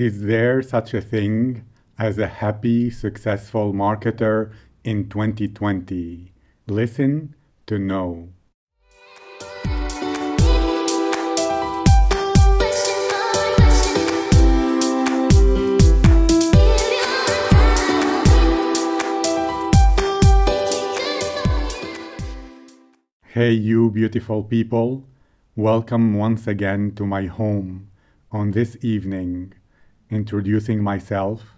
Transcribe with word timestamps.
Is 0.00 0.22
there 0.22 0.62
such 0.62 0.94
a 0.94 1.02
thing 1.02 1.66
as 1.98 2.16
a 2.16 2.26
happy, 2.26 2.88
successful 2.88 3.74
marketer 3.74 4.50
in 4.82 5.10
2020? 5.10 6.32
Listen 6.66 7.34
to 7.66 7.78
know. 7.78 8.30
Hey, 23.26 23.52
you 23.52 23.90
beautiful 23.90 24.44
people. 24.44 25.04
Welcome 25.54 26.14
once 26.14 26.46
again 26.46 26.94
to 26.94 27.04
my 27.04 27.26
home 27.26 27.90
on 28.32 28.52
this 28.52 28.78
evening. 28.80 29.52
Introducing 30.10 30.82
myself. 30.82 31.54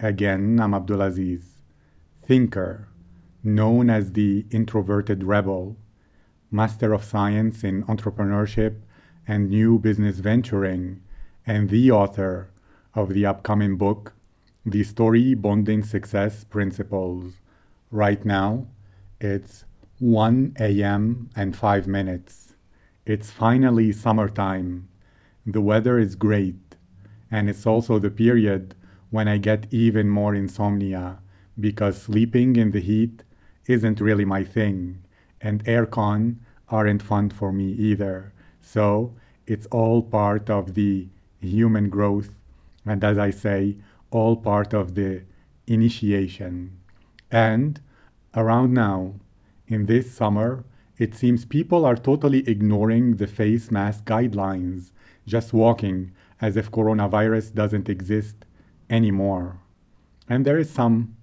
Again, 0.00 0.58
I'm 0.58 0.72
Abdulaziz, 0.72 1.44
thinker, 2.26 2.88
known 3.44 3.90
as 3.90 4.10
the 4.10 4.44
introverted 4.50 5.22
rebel, 5.22 5.76
master 6.50 6.92
of 6.94 7.04
science 7.04 7.62
in 7.62 7.84
entrepreneurship 7.84 8.80
and 9.28 9.48
new 9.48 9.78
business 9.78 10.18
venturing, 10.18 11.00
and 11.46 11.70
the 11.70 11.92
author 11.92 12.50
of 12.92 13.10
the 13.10 13.24
upcoming 13.24 13.76
book, 13.76 14.14
The 14.66 14.82
Story 14.82 15.34
Bonding 15.34 15.84
Success 15.84 16.42
Principles. 16.42 17.34
Right 17.92 18.24
now, 18.24 18.66
it's 19.20 19.64
1 20.00 20.56
a.m. 20.58 21.30
and 21.36 21.56
5 21.56 21.86
minutes. 21.86 22.56
It's 23.06 23.30
finally 23.30 23.92
summertime. 23.92 24.88
The 25.46 25.60
weather 25.60 26.00
is 26.00 26.16
great, 26.16 26.56
and 27.32 27.48
it's 27.48 27.66
also 27.66 27.98
the 27.98 28.10
period 28.10 28.74
when 29.10 29.26
I 29.26 29.38
get 29.38 29.66
even 29.72 30.08
more 30.08 30.34
insomnia 30.34 31.18
because 31.58 32.00
sleeping 32.00 32.56
in 32.56 32.70
the 32.70 32.80
heat 32.80 33.24
isn't 33.66 34.00
really 34.00 34.24
my 34.24 34.44
thing, 34.44 35.02
and 35.40 35.64
aircon 35.64 36.36
aren't 36.68 37.02
fun 37.02 37.30
for 37.30 37.50
me 37.50 37.72
either. 37.72 38.32
So 38.60 39.14
it's 39.46 39.66
all 39.66 40.02
part 40.02 40.50
of 40.50 40.74
the 40.74 41.08
human 41.40 41.88
growth, 41.88 42.30
and 42.84 43.02
as 43.02 43.18
I 43.18 43.30
say, 43.30 43.76
all 44.10 44.36
part 44.36 44.74
of 44.74 44.94
the 44.94 45.22
initiation. 45.66 46.76
And 47.30 47.80
around 48.34 48.74
now, 48.74 49.14
in 49.66 49.86
this 49.86 50.12
summer, 50.12 50.64
it 50.98 51.14
seems 51.14 51.44
people 51.46 51.86
are 51.86 51.96
totally 51.96 52.46
ignoring 52.48 53.16
the 53.16 53.26
face 53.26 53.70
mask 53.70 54.04
guidelines, 54.04 54.90
just 55.26 55.52
walking 55.54 56.12
as 56.42 56.56
if 56.58 56.70
coronavirus 56.70 57.54
doesn't 57.54 57.88
exist 57.88 58.44
anymore. 58.90 59.58
And 60.28 60.44
there 60.44 60.58
is 60.58 60.68
some 60.68 61.16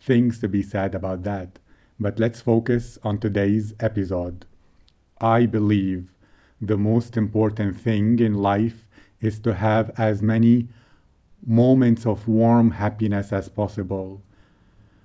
things 0.00 0.40
to 0.40 0.48
be 0.48 0.62
said 0.62 0.94
about 0.94 1.22
that, 1.22 1.58
but 1.98 2.18
let's 2.18 2.42
focus 2.42 2.98
on 3.02 3.18
today's 3.18 3.72
episode. 3.80 4.44
I 5.20 5.46
believe 5.46 6.12
the 6.60 6.76
most 6.76 7.16
important 7.16 7.80
thing 7.80 8.18
in 8.18 8.34
life 8.34 8.86
is 9.20 9.38
to 9.40 9.54
have 9.54 9.90
as 9.96 10.20
many 10.20 10.68
moments 11.46 12.04
of 12.04 12.28
warm 12.28 12.70
happiness 12.72 13.32
as 13.32 13.48
possible. 13.48 14.22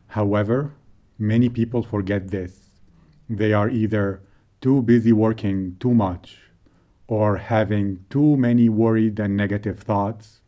However, 0.07 0.73
many 1.17 1.47
people 1.47 1.83
forget 1.83 2.29
this 2.29 2.69
they 3.29 3.53
are 3.53 3.69
either 3.69 4.21
too 4.59 4.81
busy 4.81 5.13
working 5.13 5.77
too 5.79 5.93
much, 5.93 6.39
or 7.09 7.37
having 7.37 8.05
too 8.11 8.37
many 8.37 8.69
worried 8.69 9.19
and 9.19 9.35
negative 9.35 9.79
thoughts, 9.79 10.41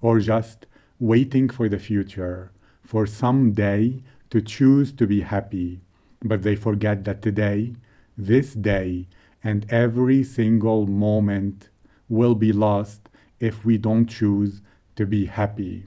or 0.00 0.18
just 0.18 0.64
waiting 0.98 1.46
for 1.46 1.68
the 1.68 1.78
future, 1.78 2.50
for 2.82 3.06
some 3.06 3.52
day 3.52 4.02
to 4.30 4.40
choose 4.40 4.92
to 4.92 5.06
be 5.06 5.20
happy. 5.20 5.78
But 6.22 6.42
they 6.42 6.56
forget 6.56 7.04
that 7.04 7.20
today, 7.20 7.74
this 8.16 8.54
day, 8.54 9.08
and 9.44 9.66
every 9.68 10.24
single 10.24 10.86
moment 10.86 11.68
will 12.08 12.34
be 12.34 12.50
lost 12.50 13.10
if 13.38 13.66
we 13.66 13.76
don't 13.76 14.06
choose 14.06 14.62
to 14.94 15.04
be 15.04 15.26
happy. 15.26 15.84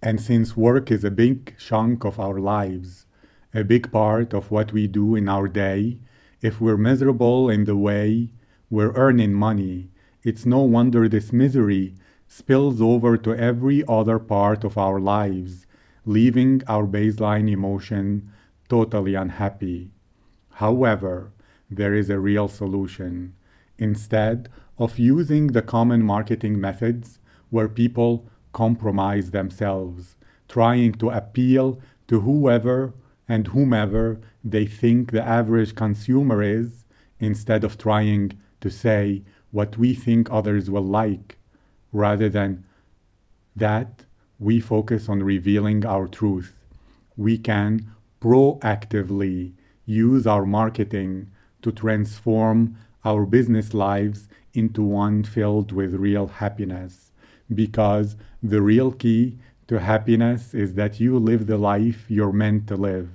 And 0.00 0.20
since 0.20 0.56
work 0.56 0.92
is 0.92 1.02
a 1.02 1.10
big 1.10 1.56
chunk 1.58 2.04
of 2.04 2.20
our 2.20 2.38
lives, 2.38 3.06
a 3.52 3.64
big 3.64 3.90
part 3.90 4.32
of 4.32 4.52
what 4.52 4.72
we 4.72 4.86
do 4.86 5.16
in 5.16 5.28
our 5.28 5.48
day. 5.48 5.98
If 6.40 6.60
we're 6.60 6.76
miserable 6.76 7.50
in 7.50 7.64
the 7.64 7.76
way 7.76 8.30
we're 8.68 8.92
earning 8.94 9.32
money, 9.32 9.88
it's 10.22 10.44
no 10.44 10.60
wonder 10.60 11.08
this 11.08 11.32
misery 11.32 11.94
spills 12.26 12.80
over 12.80 13.16
to 13.16 13.34
every 13.34 13.84
other 13.86 14.18
part 14.18 14.64
of 14.64 14.76
our 14.76 14.98
lives, 14.98 15.66
leaving 16.04 16.62
our 16.66 16.86
baseline 16.86 17.48
emotion 17.48 18.28
totally 18.68 19.14
unhappy. 19.14 19.90
However, 20.50 21.32
there 21.70 21.94
is 21.94 22.10
a 22.10 22.18
real 22.18 22.48
solution. 22.48 23.34
Instead 23.78 24.48
of 24.78 24.98
using 24.98 25.48
the 25.48 25.62
common 25.62 26.02
marketing 26.02 26.60
methods 26.60 27.20
where 27.50 27.68
people 27.68 28.28
compromise 28.52 29.30
themselves, 29.30 30.16
trying 30.48 30.92
to 30.94 31.10
appeal 31.10 31.80
to 32.08 32.20
whoever 32.20 32.94
and 33.28 33.48
whomever 33.48 34.20
they 34.42 34.66
think 34.66 35.12
the 35.12 35.22
average 35.22 35.74
consumer 35.74 36.42
is, 36.42 36.84
instead 37.20 37.64
of 37.64 37.78
trying 37.78 38.32
to 38.60 38.70
say 38.70 39.22
what 39.50 39.78
we 39.78 39.94
think 39.94 40.30
others 40.30 40.70
will 40.70 40.84
like. 40.84 41.38
Rather 41.92 42.28
than 42.28 42.64
that, 43.54 44.04
we 44.38 44.60
focus 44.60 45.08
on 45.08 45.22
revealing 45.22 45.86
our 45.86 46.06
truth. 46.06 46.54
We 47.16 47.38
can 47.38 47.90
proactively 48.20 49.52
use 49.86 50.26
our 50.26 50.44
marketing 50.44 51.30
to 51.62 51.72
transform 51.72 52.76
our 53.04 53.24
business 53.24 53.72
lives 53.72 54.28
into 54.52 54.82
one 54.82 55.22
filled 55.22 55.72
with 55.72 55.94
real 55.94 56.26
happiness. 56.26 57.12
Because 57.54 58.16
the 58.42 58.60
real 58.60 58.92
key 58.92 59.38
to 59.68 59.78
happiness 59.78 60.54
is 60.54 60.74
that 60.74 61.00
you 61.00 61.18
live 61.18 61.46
the 61.46 61.58
life 61.58 62.04
you're 62.08 62.32
meant 62.32 62.66
to 62.68 62.76
live. 62.76 63.08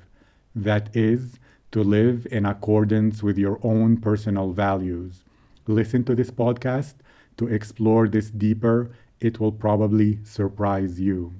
That 0.55 0.95
is, 0.95 1.39
to 1.71 1.83
live 1.83 2.27
in 2.31 2.45
accordance 2.45 3.23
with 3.23 3.37
your 3.37 3.59
own 3.63 3.97
personal 3.97 4.51
values. 4.51 5.23
Listen 5.71 6.03
to 6.03 6.15
this 6.15 6.29
podcast 6.29 6.95
to 7.37 7.47
explore 7.47 8.09
this 8.09 8.29
deeper. 8.29 8.91
It 9.21 9.39
will 9.39 9.53
probably 9.53 10.19
surprise 10.25 10.99
you. 10.99 11.33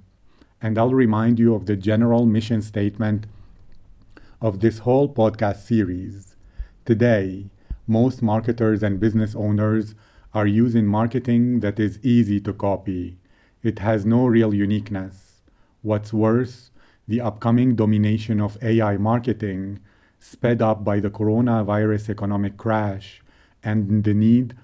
And 0.62 0.78
I'll 0.78 0.94
remind 0.94 1.38
you 1.38 1.53
of 1.53 1.66
the 1.66 1.75
general 1.75 2.25
mission 2.25 2.62
statement 2.62 3.25
of 4.40 4.62
this 4.62 4.80
whole 4.80 5.14
podcast 5.14 5.58
series. 5.58 6.38
Today, 6.86 7.50
most 7.88 8.22
marketers 8.22 8.84
and 8.84 9.02
business 9.02 9.36
owners 9.36 9.96
are 10.34 10.47
using 10.47 10.86
marketing 10.86 11.59
that 11.59 11.78
is 11.78 12.00
easy 12.02 12.40
to 12.40 12.53
copy. 12.53 13.18
It 13.64 13.80
has 13.80 14.06
no 14.06 14.28
real 14.28 14.53
uniqueness. 14.53 15.41
What's 15.81 16.14
worse, 16.14 16.72
the 17.06 17.20
upcoming 17.20 17.75
domination 17.75 18.40
of 18.40 18.58
AI 18.64 18.96
marketing, 18.96 19.80
sped 20.20 20.62
up 20.62 20.86
by 20.86 21.02
the 21.02 21.09
coronavirus 21.09 22.08
economic 22.08 22.56
crash 22.56 23.21
and 23.64 24.04
the 24.04 24.14
need 24.14 24.56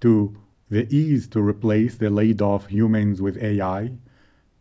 to 0.00 0.36
the 0.70 0.86
ease 0.94 1.26
to 1.28 1.40
replace 1.40 1.96
the 1.96 2.10
laid 2.10 2.40
off 2.40 2.66
humans 2.68 3.20
with 3.20 3.42
AI, 3.42 3.92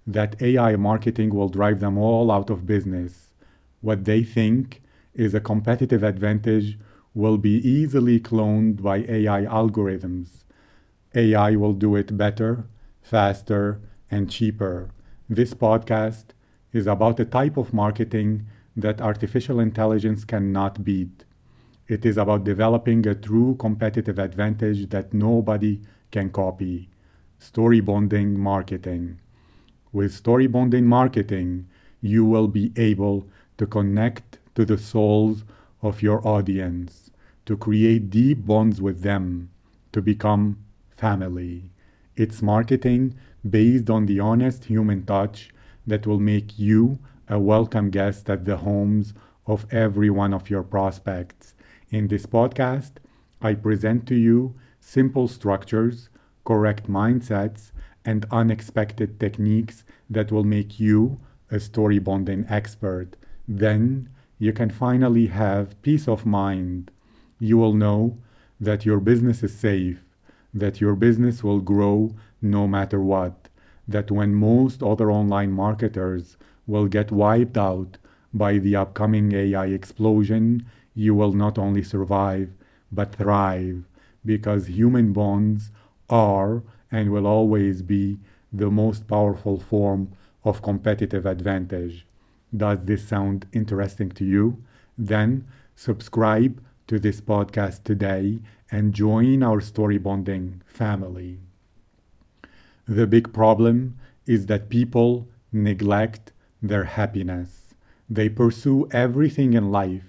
that 0.08 0.42
AI 0.42 0.76
marketing 0.76 1.34
will 1.34 1.50
drive 1.50 1.80
them 1.80 1.98
all 1.98 2.32
out 2.32 2.50
of 2.50 2.66
business. 2.66 3.30
What 3.82 4.06
they 4.06 4.24
think 4.24 4.82
is 5.14 5.34
a 5.36 5.40
competitive 5.40 6.04
advantage 6.04 6.80
will 7.14 7.38
be 7.38 7.58
easily 7.68 8.20
cloned 8.20 8.82
by 8.82 9.06
AI 9.08 9.44
algorithms. 9.44 10.44
AI 11.14 11.56
will 11.56 11.74
do 11.74 11.96
it 11.96 12.18
better 12.18 12.66
faster, 13.10 13.82
and 14.12 14.30
cheaper. 14.30 14.92
This 15.28 15.56
podcast 15.56 16.26
is 16.72 16.86
about 16.86 17.20
a 17.20 17.26
type 17.26 17.58
of 17.58 17.74
marketing 17.74 18.46
that 18.76 19.02
artificial 19.02 19.60
intelligence 19.60 20.24
cannot 20.24 20.84
beat. 20.84 21.26
It 21.90 22.06
is 22.06 22.20
about 22.20 22.44
developing 22.44 23.08
a 23.08 23.16
true 23.16 23.56
competitive 23.56 24.20
advantage 24.20 24.90
that 24.92 25.12
nobody 25.12 25.82
can 26.12 26.30
copy 26.30 26.88
story 27.40 27.80
bonding 27.80 28.40
marketing. 28.40 29.18
With 29.92 30.14
story 30.14 30.46
bonding 30.46 30.86
marketing, 30.86 31.66
you 32.00 32.26
will 32.26 32.48
be 32.48 32.72
able 32.76 33.26
to 33.58 33.66
connect 33.66 34.38
to 34.54 34.66
the 34.66 34.78
souls 34.78 35.44
of 35.82 36.04
your 36.04 36.26
audience, 36.28 37.10
to 37.48 37.58
create 37.58 38.12
deep 38.12 38.46
bonds 38.46 38.80
with 38.80 39.02
them, 39.02 39.50
to 39.92 40.00
become 40.00 40.64
family. 40.92 41.72
It's 42.16 42.44
marketing 42.44 43.16
based 43.50 43.90
on 43.90 44.06
the 44.06 44.20
honest 44.20 44.66
human 44.66 45.08
touch 45.08 45.50
that 45.88 46.06
will 46.06 46.20
make 46.20 46.60
you 46.60 47.00
a 47.28 47.40
welcome 47.40 47.90
guest 47.90 48.30
at 48.30 48.46
the 48.46 48.58
homes 48.58 49.16
of 49.48 49.66
every 49.74 50.12
one 50.12 50.36
of 50.36 50.52
your 50.52 50.62
prospects. 50.62 51.56
In 51.92 52.08
this 52.08 52.28
podcast, 52.28 52.92
I 53.42 53.56
present 53.56 54.08
to 54.08 54.16
you 54.16 54.54
simple 54.80 55.28
structures, 55.28 56.10
correct 56.46 56.88
mindsets, 56.88 57.72
and 58.06 58.28
unexpected 58.30 59.20
techniques 59.20 59.84
that 60.08 60.32
will 60.32 60.44
make 60.44 60.80
you 60.80 61.20
a 61.50 61.60
story 61.60 61.98
bonding 61.98 62.46
expert. 62.48 63.16
Then 63.48 64.10
you 64.38 64.54
can 64.54 64.70
finally 64.70 65.28
have 65.28 65.82
peace 65.82 66.08
of 66.08 66.28
mind. 66.28 66.92
You 67.40 67.58
will 67.58 67.74
know 67.74 68.20
that 68.60 68.86
your 68.86 69.00
business 69.00 69.42
is 69.42 69.58
safe, 69.58 70.04
that 70.54 70.80
your 70.80 70.94
business 70.94 71.44
will 71.44 71.60
grow 71.60 72.16
no 72.40 72.68
matter 72.68 73.02
what, 73.02 73.50
that 73.88 74.12
when 74.12 74.36
most 74.36 74.84
other 74.84 75.12
online 75.12 75.52
marketers 75.52 76.38
will 76.68 76.86
get 76.86 77.12
wiped 77.12 77.58
out 77.58 77.98
by 78.32 78.60
the 78.60 78.76
upcoming 78.76 79.34
AI 79.34 79.66
explosion, 79.66 80.68
you 81.00 81.16
will 81.16 81.32
not 81.32 81.58
only 81.58 81.82
survive, 81.82 82.50
but 82.92 83.16
thrive, 83.16 83.86
because 84.26 84.68
human 84.68 85.14
bonds 85.14 85.72
are 86.10 86.62
and 86.92 87.10
will 87.10 87.26
always 87.26 87.82
be 87.82 88.20
the 88.52 88.70
most 88.70 89.08
powerful 89.08 89.58
form 89.62 90.12
of 90.44 90.62
competitive 90.62 91.26
advantage. 91.26 92.06
Does 92.56 92.84
this 92.84 93.08
sound 93.08 93.46
interesting 93.54 94.10
to 94.10 94.26
you? 94.26 94.62
Then 94.98 95.48
subscribe 95.74 96.62
to 96.88 97.00
this 97.00 97.22
podcast 97.22 97.86
today 97.86 98.40
and 98.70 98.94
join 98.94 99.42
our 99.42 99.62
story 99.62 99.98
bonding 99.98 100.62
family. 100.66 101.40
The 102.90 103.08
big 103.08 103.32
problem 103.32 103.98
is 104.26 104.48
that 104.48 104.68
people 104.68 105.30
neglect 105.54 106.34
their 106.62 106.84
happiness. 106.84 107.74
They 108.10 108.28
pursue 108.28 108.90
everything 108.92 109.54
in 109.54 109.72
life, 109.72 110.09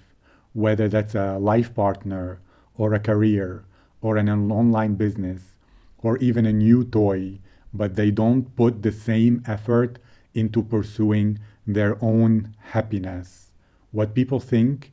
whether 0.53 0.87
that's 0.87 1.15
a 1.15 1.37
life 1.37 1.73
partner 1.73 2.39
or 2.77 2.93
a 2.93 2.99
career 2.99 3.63
or 4.01 4.17
an 4.17 4.29
online 4.29 4.95
business 4.95 5.55
or 5.99 6.17
even 6.17 6.45
a 6.45 6.53
new 6.53 6.83
toy, 6.83 7.39
but 7.73 7.95
they 7.95 8.11
don't 8.11 8.55
put 8.55 8.81
the 8.81 8.91
same 8.91 9.43
effort 9.45 9.99
into 10.33 10.63
pursuing 10.63 11.39
their 11.65 11.97
own 12.03 12.55
happiness. 12.59 13.51
What 13.91 14.15
people 14.15 14.39
think 14.39 14.91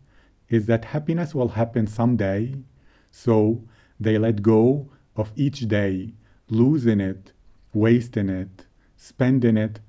is 0.49 0.67
that 0.67 0.85
happiness 0.87 1.35
will 1.35 1.49
happen 1.49 1.87
someday, 1.87 2.55
so 3.11 3.63
they 3.99 4.19
let 4.19 4.43
go 4.43 4.89
of 5.17 5.33
each 5.37 5.69
day, 5.69 6.13
losing 6.49 7.01
it, 7.01 7.33
wasting 7.73 8.29
it, 8.29 8.67
spending 8.97 9.57
it, 9.57 9.81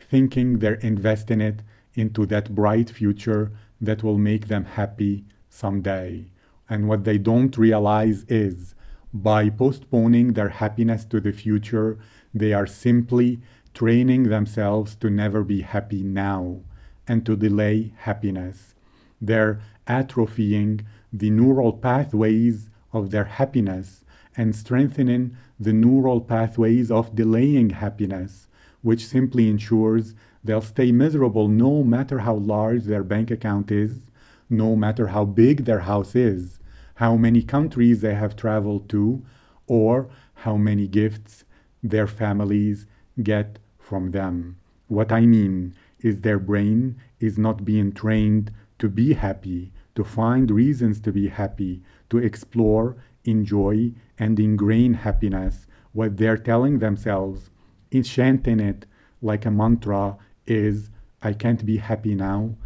thinking 0.00 0.58
they're 0.58 0.74
investing 0.74 1.40
it 1.40 1.62
into 1.94 2.26
that 2.26 2.54
bright 2.54 2.90
future 2.90 3.52
that 3.80 4.02
will 4.02 4.18
make 4.18 4.48
them 4.48 4.64
happy 4.64 5.24
someday. 5.48 6.26
And 6.68 6.88
what 6.88 7.04
they 7.04 7.18
don't 7.18 7.56
realize 7.56 8.24
is 8.28 8.74
by 9.12 9.48
postponing 9.48 10.34
their 10.34 10.50
happiness 10.50 11.04
to 11.06 11.20
the 11.20 11.32
future, 11.32 11.98
they 12.34 12.52
are 12.52 12.66
simply 12.66 13.40
training 13.74 14.24
themselves 14.24 14.94
to 14.96 15.08
never 15.08 15.42
be 15.42 15.62
happy 15.62 16.02
now 16.02 16.60
and 17.06 17.24
to 17.24 17.36
delay 17.36 17.92
happiness. 17.96 18.74
They're 19.20 19.60
atrophying 19.86 20.82
the 21.12 21.30
neural 21.30 21.72
pathways 21.72 22.68
of 22.92 23.10
their 23.10 23.24
happiness 23.24 24.04
and 24.36 24.54
strengthening 24.54 25.36
the 25.58 25.72
neural 25.72 26.20
pathways 26.20 26.90
of 26.90 27.14
delaying 27.14 27.70
happiness, 27.70 28.48
which 28.82 29.06
simply 29.06 29.48
ensures 29.48 30.14
they'll 30.48 30.62
stay 30.62 30.90
miserable 30.90 31.46
no 31.46 31.84
matter 31.84 32.20
how 32.20 32.32
large 32.34 32.84
their 32.84 33.04
bank 33.04 33.30
account 33.30 33.70
is, 33.70 33.98
no 34.48 34.74
matter 34.74 35.08
how 35.08 35.22
big 35.22 35.66
their 35.66 35.80
house 35.80 36.16
is, 36.16 36.58
how 36.94 37.16
many 37.16 37.42
countries 37.42 38.00
they 38.00 38.14
have 38.14 38.34
traveled 38.34 38.88
to, 38.88 39.22
or 39.66 40.08
how 40.32 40.56
many 40.56 40.88
gifts 40.88 41.44
their 41.82 42.06
families 42.06 42.86
get 43.22 43.58
from 43.78 44.12
them. 44.12 44.56
What 44.86 45.12
I 45.12 45.26
mean 45.26 45.74
is 46.00 46.22
their 46.22 46.38
brain 46.38 46.96
is 47.20 47.36
not 47.36 47.66
being 47.66 47.92
trained 47.92 48.50
to 48.78 48.88
be 48.88 49.12
happy, 49.12 49.70
to 49.96 50.02
find 50.02 50.50
reasons 50.50 50.98
to 51.00 51.12
be 51.12 51.28
happy, 51.28 51.82
to 52.08 52.16
explore, 52.16 52.96
enjoy, 53.24 53.92
and 54.18 54.40
ingrain 54.40 54.94
happiness. 54.94 55.66
What 55.92 56.16
they're 56.16 56.38
telling 56.38 56.78
themselves, 56.78 57.50
chanting 58.02 58.60
it 58.60 58.86
like 59.20 59.44
a 59.44 59.50
mantra, 59.50 60.16
is 60.48 60.90
I 61.22 61.32
can't 61.32 61.64
be 61.64 61.76
happy 61.76 62.14
now. 62.14 62.56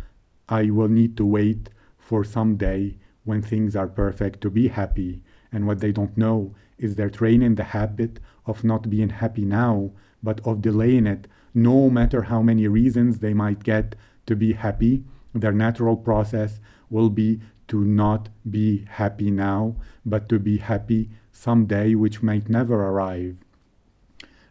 I 0.48 0.70
will 0.70 0.88
need 0.88 1.16
to 1.16 1.26
wait 1.26 1.70
for 1.98 2.24
some 2.24 2.56
day 2.56 2.98
when 3.24 3.42
things 3.42 3.76
are 3.76 3.86
perfect 3.86 4.40
to 4.42 4.50
be 4.50 4.68
happy. 4.68 5.22
And 5.50 5.66
what 5.66 5.80
they 5.80 5.92
don't 5.92 6.16
know 6.16 6.54
is 6.78 6.94
they're 6.94 7.10
training 7.10 7.54
the 7.54 7.64
habit 7.64 8.20
of 8.46 8.64
not 8.64 8.90
being 8.90 9.10
happy 9.10 9.44
now, 9.44 9.92
but 10.22 10.40
of 10.46 10.62
delaying 10.62 11.06
it, 11.06 11.28
no 11.54 11.90
matter 11.90 12.22
how 12.22 12.42
many 12.42 12.66
reasons 12.66 13.18
they 13.18 13.34
might 13.34 13.62
get 13.62 13.94
to 14.26 14.36
be 14.36 14.52
happy. 14.52 15.04
Their 15.34 15.52
natural 15.52 15.96
process 15.96 16.60
will 16.90 17.10
be 17.10 17.40
to 17.68 17.84
not 17.84 18.28
be 18.50 18.84
happy 18.88 19.30
now, 19.30 19.76
but 20.04 20.28
to 20.28 20.38
be 20.38 20.58
happy 20.58 21.10
someday, 21.30 21.94
which 21.94 22.22
might 22.22 22.48
never 22.48 22.74
arrive. 22.74 23.36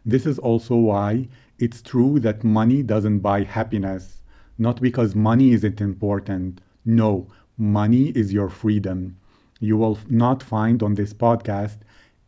This 0.04 0.26
is 0.26 0.38
also 0.38 0.74
why 0.76 1.28
it's 1.62 1.80
true 1.80 2.18
that 2.18 2.42
money 2.42 2.82
doesn't 2.82 3.20
buy 3.20 3.44
happiness, 3.44 4.20
not 4.58 4.80
because 4.80 5.14
money 5.14 5.52
isn't 5.52 5.80
important. 5.80 6.60
No, 6.84 7.28
money 7.56 8.06
is 8.16 8.32
your 8.32 8.48
freedom. 8.48 9.16
You 9.60 9.76
will 9.76 9.96
not 10.08 10.42
find 10.42 10.82
on 10.82 10.94
this 10.94 11.14
podcast 11.14 11.76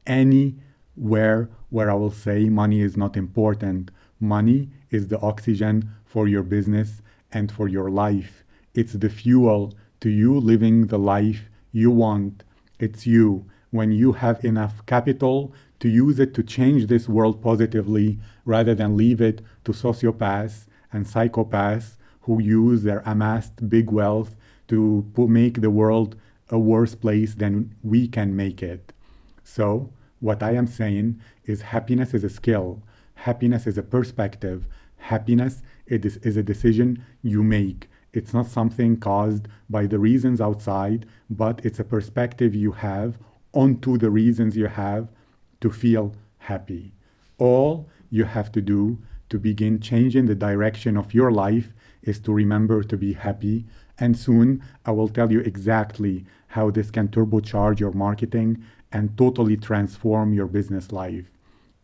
anywhere 0.07 1.51
where 1.69 1.91
I 1.91 1.95
will 1.95 2.13
say 2.13 2.49
money 2.49 2.81
is 2.81 2.97
not 2.97 3.17
important. 3.17 3.91
Money 4.21 4.71
is 4.91 5.09
the 5.09 5.19
oxygen 5.19 5.91
for 6.05 6.29
your 6.29 6.45
business 6.45 7.03
and 7.33 7.51
for 7.51 7.67
your 7.67 7.91
life. 7.91 8.45
It's 8.73 8.93
the 8.93 9.11
fuel 9.11 9.75
to 9.99 10.11
you 10.11 10.39
living 10.39 10.87
the 10.87 10.99
life 11.01 11.51
you 11.73 11.91
want. 11.91 12.45
It's 12.79 13.05
you. 13.05 13.47
When 13.75 13.91
you 13.91 14.13
have 14.13 14.45
enough 14.45 14.87
capital 14.87 15.53
to 15.81 15.89
use 15.89 16.21
it 16.21 16.33
to 16.35 16.45
change 16.45 16.87
this 16.87 17.09
world 17.09 17.43
positively 17.43 18.21
rather 18.45 18.73
than 18.73 18.97
leave 18.97 19.21
it 19.21 19.41
to 19.65 19.73
sociopaths 19.73 20.67
and 20.93 21.05
psychopaths 21.05 21.97
who 22.21 22.41
use 22.41 22.85
their 22.85 23.03
amassed 23.05 23.69
big 23.69 23.91
wealth 23.91 24.37
to 24.69 25.05
make 25.17 25.61
the 25.61 25.73
world 25.73 26.15
a 26.51 26.57
worse 26.57 26.95
place 26.95 27.35
than 27.35 27.75
we 27.83 28.07
can 28.07 28.37
make 28.37 28.63
it. 28.63 28.93
So, 29.43 29.91
what 30.21 30.41
I 30.41 30.53
am 30.53 30.69
saying 30.69 31.21
is 31.45 31.63
happiness 31.63 32.15
is 32.15 32.23
a 32.23 32.31
skill, 32.31 32.81
happiness 33.17 33.67
is 33.67 33.77
a 33.77 33.83
perspective, 33.83 34.69
happiness 34.99 35.63
is, 35.89 36.19
is 36.19 36.37
a 36.37 36.45
decision 36.45 37.05
you 37.25 37.43
make. 37.43 37.89
It's 38.13 38.33
not 38.33 38.47
something 38.47 38.99
caused 38.99 39.49
by 39.69 39.89
the 39.89 39.99
reasons 39.99 40.41
outside, 40.41 41.07
but 41.29 41.61
it's 41.65 41.81
a 41.81 41.85
perspective 41.85 42.55
you 42.55 42.71
have 42.71 43.19
onto 43.55 43.97
the 43.97 44.11
reasons 44.11 44.57
you 44.57 44.67
have 44.67 45.09
to 45.61 45.71
feel 45.71 46.15
happy. 46.39 46.93
All 47.39 47.89
you 48.11 48.25
have 48.25 48.53
to 48.53 48.61
do 48.61 48.99
to 49.31 49.39
begin 49.39 49.81
changing 49.81 50.27
the 50.27 50.35
direction 50.35 50.97
of 50.97 51.15
your 51.15 51.33
life 51.33 51.73
is 52.03 52.19
to 52.21 52.33
remember 52.33 52.83
to 52.83 52.97
be 52.97 53.15
happy. 53.15 53.65
And 53.99 54.17
soon 54.17 54.63
I 54.85 54.91
will 54.91 55.09
tell 55.09 55.33
you 55.33 55.41
exactly 55.41 56.27
how 56.49 56.71
this 56.71 56.91
can 56.91 57.09
turbocharge 57.09 57.81
your 57.81 57.93
marketing 57.93 58.63
and 58.93 59.17
totally 59.17 59.57
transform 59.57 60.33
your 60.33 60.47
business 60.47 60.93
life. 60.93 61.31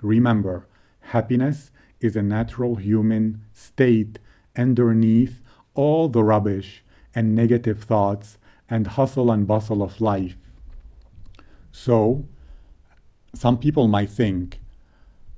Remember, 0.02 0.66
happiness 1.00 1.70
is 2.00 2.16
a 2.16 2.22
natural 2.22 2.76
human 2.76 3.42
state 3.52 4.18
underneath 4.56 5.40
all 5.74 6.08
the 6.08 6.22
rubbish 6.22 6.84
and 7.14 7.34
negative 7.34 7.82
thoughts 7.82 8.38
and 8.68 8.86
hustle 8.86 9.30
and 9.30 9.46
bustle 9.46 9.82
of 9.82 10.00
life. 10.00 10.36
So, 11.72 12.24
some 13.34 13.58
people 13.58 13.88
might 13.88 14.10
think, 14.10 14.60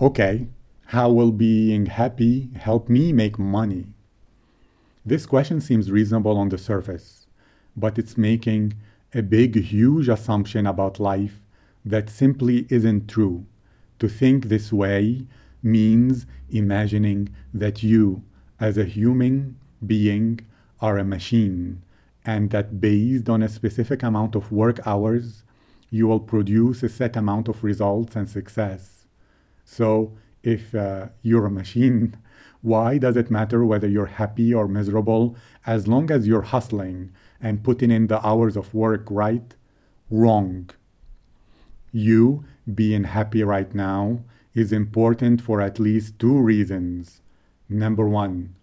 okay, 0.00 0.48
how 0.86 1.10
will 1.10 1.32
being 1.32 1.86
happy 1.86 2.50
help 2.56 2.88
me 2.88 3.12
make 3.12 3.38
money? 3.38 3.86
This 5.04 5.26
question 5.26 5.60
seems 5.60 5.90
reasonable 5.90 6.36
on 6.36 6.48
the 6.48 6.58
surface, 6.58 7.26
but 7.76 7.98
it's 7.98 8.16
making 8.16 8.74
a 9.14 9.22
big, 9.22 9.56
huge 9.56 10.08
assumption 10.08 10.66
about 10.66 11.00
life 11.00 11.40
that 11.84 12.08
simply 12.08 12.66
isn't 12.70 13.08
true. 13.08 13.44
To 13.98 14.08
think 14.08 14.46
this 14.46 14.72
way 14.72 15.26
means 15.62 16.26
imagining 16.50 17.28
that 17.52 17.82
you, 17.82 18.22
as 18.58 18.78
a 18.78 18.84
human 18.84 19.56
being 19.86 20.40
are 20.80 20.98
a 20.98 21.04
machine 21.04 21.82
and 22.24 22.50
that 22.50 22.80
based 22.80 23.28
on 23.28 23.42
a 23.42 23.48
specific 23.48 24.02
amount 24.02 24.34
of 24.34 24.52
work 24.52 24.84
hours, 24.86 25.42
you 25.92 26.06
will 26.08 26.20
produce 26.20 26.82
a 26.82 26.88
set 26.88 27.16
amount 27.16 27.48
of 27.48 27.62
results 27.62 28.16
and 28.16 28.28
success. 28.28 29.04
So, 29.66 30.16
if 30.42 30.74
uh, 30.74 31.08
you're 31.20 31.44
a 31.44 31.50
machine, 31.50 32.16
why 32.62 32.96
does 32.96 33.14
it 33.14 33.30
matter 33.30 33.62
whether 33.62 33.86
you're 33.86 34.06
happy 34.06 34.54
or 34.54 34.66
miserable 34.66 35.36
as 35.66 35.86
long 35.86 36.10
as 36.10 36.26
you're 36.26 36.48
hustling 36.54 37.12
and 37.42 37.62
putting 37.62 37.90
in 37.90 38.06
the 38.06 38.26
hours 38.26 38.56
of 38.56 38.72
work, 38.72 39.06
right? 39.10 39.54
Wrong. 40.10 40.70
You 41.92 42.44
being 42.74 43.04
happy 43.04 43.44
right 43.44 43.72
now 43.74 44.24
is 44.54 44.72
important 44.72 45.42
for 45.42 45.60
at 45.60 45.78
least 45.78 46.18
two 46.18 46.38
reasons. 46.38 47.20
Number 47.68 48.08
one, 48.08 48.54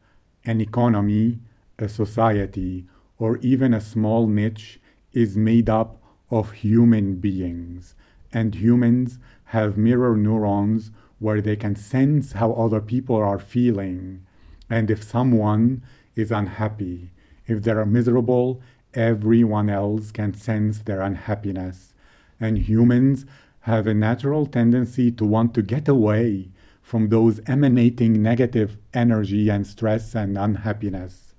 an 0.46 0.62
economy, 0.62 1.40
a 1.78 1.88
society, 1.88 2.88
or 3.20 3.38
even 3.38 3.76
a 3.76 3.82
small 3.82 4.26
niche 4.26 4.80
is 5.14 5.38
made 5.38 5.70
up 5.70 5.99
of 6.32 6.52
human 6.52 7.16
beings, 7.16 7.96
and 8.32 8.56
humans 8.56 9.20
have 9.46 9.78
mirror 9.78 10.16
neurons 10.16 10.92
where 11.20 11.42
they 11.42 11.56
can 11.56 11.76
sense 11.76 12.34
how 12.34 12.54
other 12.54 12.80
people 12.80 13.16
are 13.16 13.40
feeling. 13.40 14.26
And 14.70 14.90
if 14.90 15.04
someone 15.04 15.84
is 16.16 16.32
unhappy, 16.32 17.12
if 17.48 17.64
they 17.64 17.72
are 17.72 17.86
miserable, 17.86 18.62
everyone 18.94 19.70
else 19.70 20.12
can 20.12 20.34
sense 20.34 20.80
their 20.80 21.02
unhappiness. 21.02 21.94
And 22.40 22.58
humans 22.58 23.26
have 23.62 23.88
a 23.88 23.94
natural 23.94 24.46
tendency 24.46 25.12
to 25.12 25.26
want 25.26 25.54
to 25.56 25.62
get 25.62 25.88
away 25.88 26.50
from 26.82 27.10
those 27.10 27.42
emanating 27.46 28.22
negative 28.22 28.78
energy 28.94 29.50
and 29.50 29.68
stress 29.68 30.16
and 30.16 30.38
unhappiness. 30.38 31.34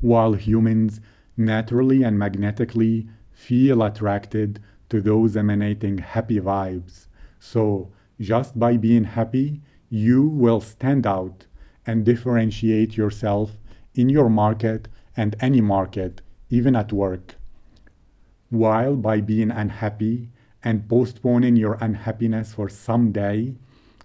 While 0.00 0.34
humans 0.34 1.00
naturally 1.36 2.02
and 2.02 2.18
magnetically 2.18 3.08
feel 3.34 3.82
attracted 3.82 4.60
to 4.88 5.00
those 5.00 5.36
emanating 5.36 5.98
happy 5.98 6.40
vibes. 6.40 7.08
So, 7.38 7.90
just 8.20 8.58
by 8.58 8.76
being 8.76 9.04
happy, 9.04 9.60
you 9.90 10.22
will 10.22 10.60
stand 10.60 11.06
out 11.06 11.46
and 11.84 12.04
differentiate 12.04 12.96
yourself 12.96 13.58
in 13.94 14.08
your 14.08 14.30
market 14.30 14.88
and 15.16 15.36
any 15.40 15.60
market, 15.60 16.22
even 16.48 16.74
at 16.76 16.92
work. 16.92 17.34
While 18.50 18.96
by 18.96 19.20
being 19.20 19.50
unhappy 19.50 20.30
and 20.62 20.88
postponing 20.88 21.56
your 21.56 21.76
unhappiness 21.80 22.54
for 22.54 22.68
some 22.68 23.12
day, 23.12 23.56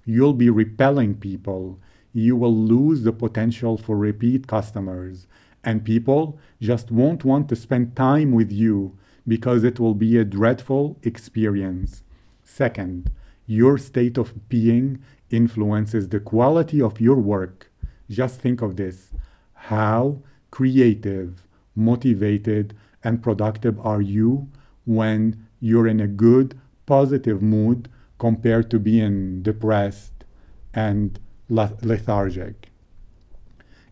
you'll 0.05 0.33
be 0.33 0.49
repelling 0.49 1.15
people. 1.15 1.79
You 2.13 2.35
will 2.35 2.55
lose 2.55 3.03
the 3.03 3.13
potential 3.13 3.77
for 3.77 3.95
repeat 3.95 4.47
customers, 4.47 5.27
and 5.63 5.85
people 5.85 6.39
just 6.59 6.91
won't 6.91 7.23
want 7.23 7.47
to 7.49 7.55
spend 7.55 7.95
time 7.95 8.31
with 8.31 8.51
you 8.51 8.97
because 9.29 9.63
it 9.63 9.79
will 9.79 9.93
be 9.93 10.17
a 10.17 10.25
dreadful 10.25 10.97
experience. 11.03 12.03
Second, 12.43 13.11
your 13.45 13.77
state 13.77 14.17
of 14.17 14.49
being 14.49 14.99
influences 15.29 16.09
the 16.09 16.19
quality 16.19 16.81
of 16.81 16.99
your 16.99 17.15
work. 17.15 17.71
Just 18.09 18.41
think 18.41 18.61
of 18.61 18.75
this. 18.75 19.11
How 19.53 20.23
creative, 20.49 21.47
motivated, 21.75 22.75
and 23.03 23.21
productive 23.21 23.79
are 23.85 24.01
you 24.01 24.49
when 24.85 25.45
you're 25.59 25.87
in 25.87 25.99
a 25.99 26.07
good, 26.07 26.59
positive 26.87 27.41
mood 27.41 27.87
compared 28.17 28.71
to 28.71 28.79
being 28.79 29.43
depressed 29.43 30.25
and 30.73 31.19
lethargic? 31.49 32.69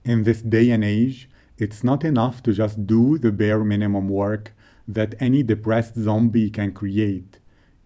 In 0.04 0.24
this 0.24 0.42
day 0.42 0.72
and 0.72 0.84
age, 0.84 1.30
it's 1.58 1.84
not 1.84 2.04
enough 2.04 2.42
to 2.44 2.54
just 2.54 2.88
do 2.88 3.18
the 3.20 3.32
bare 3.32 3.64
minimum 3.64 4.10
work 4.10 4.54
that 4.88 5.16
any 5.20 5.44
depressed 5.44 5.96
zombie 5.96 6.50
can 6.50 6.72
create. 6.72 7.40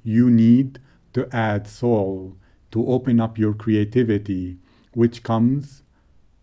You 0.03 0.29
need 0.29 0.79
to 1.13 1.27
add 1.36 1.67
soul, 1.67 2.38
to 2.72 2.86
open 2.88 3.20
up 3.20 3.38
your 3.38 3.53
creativity, 3.53 4.58
which 4.93 5.24
comes 5.24 5.84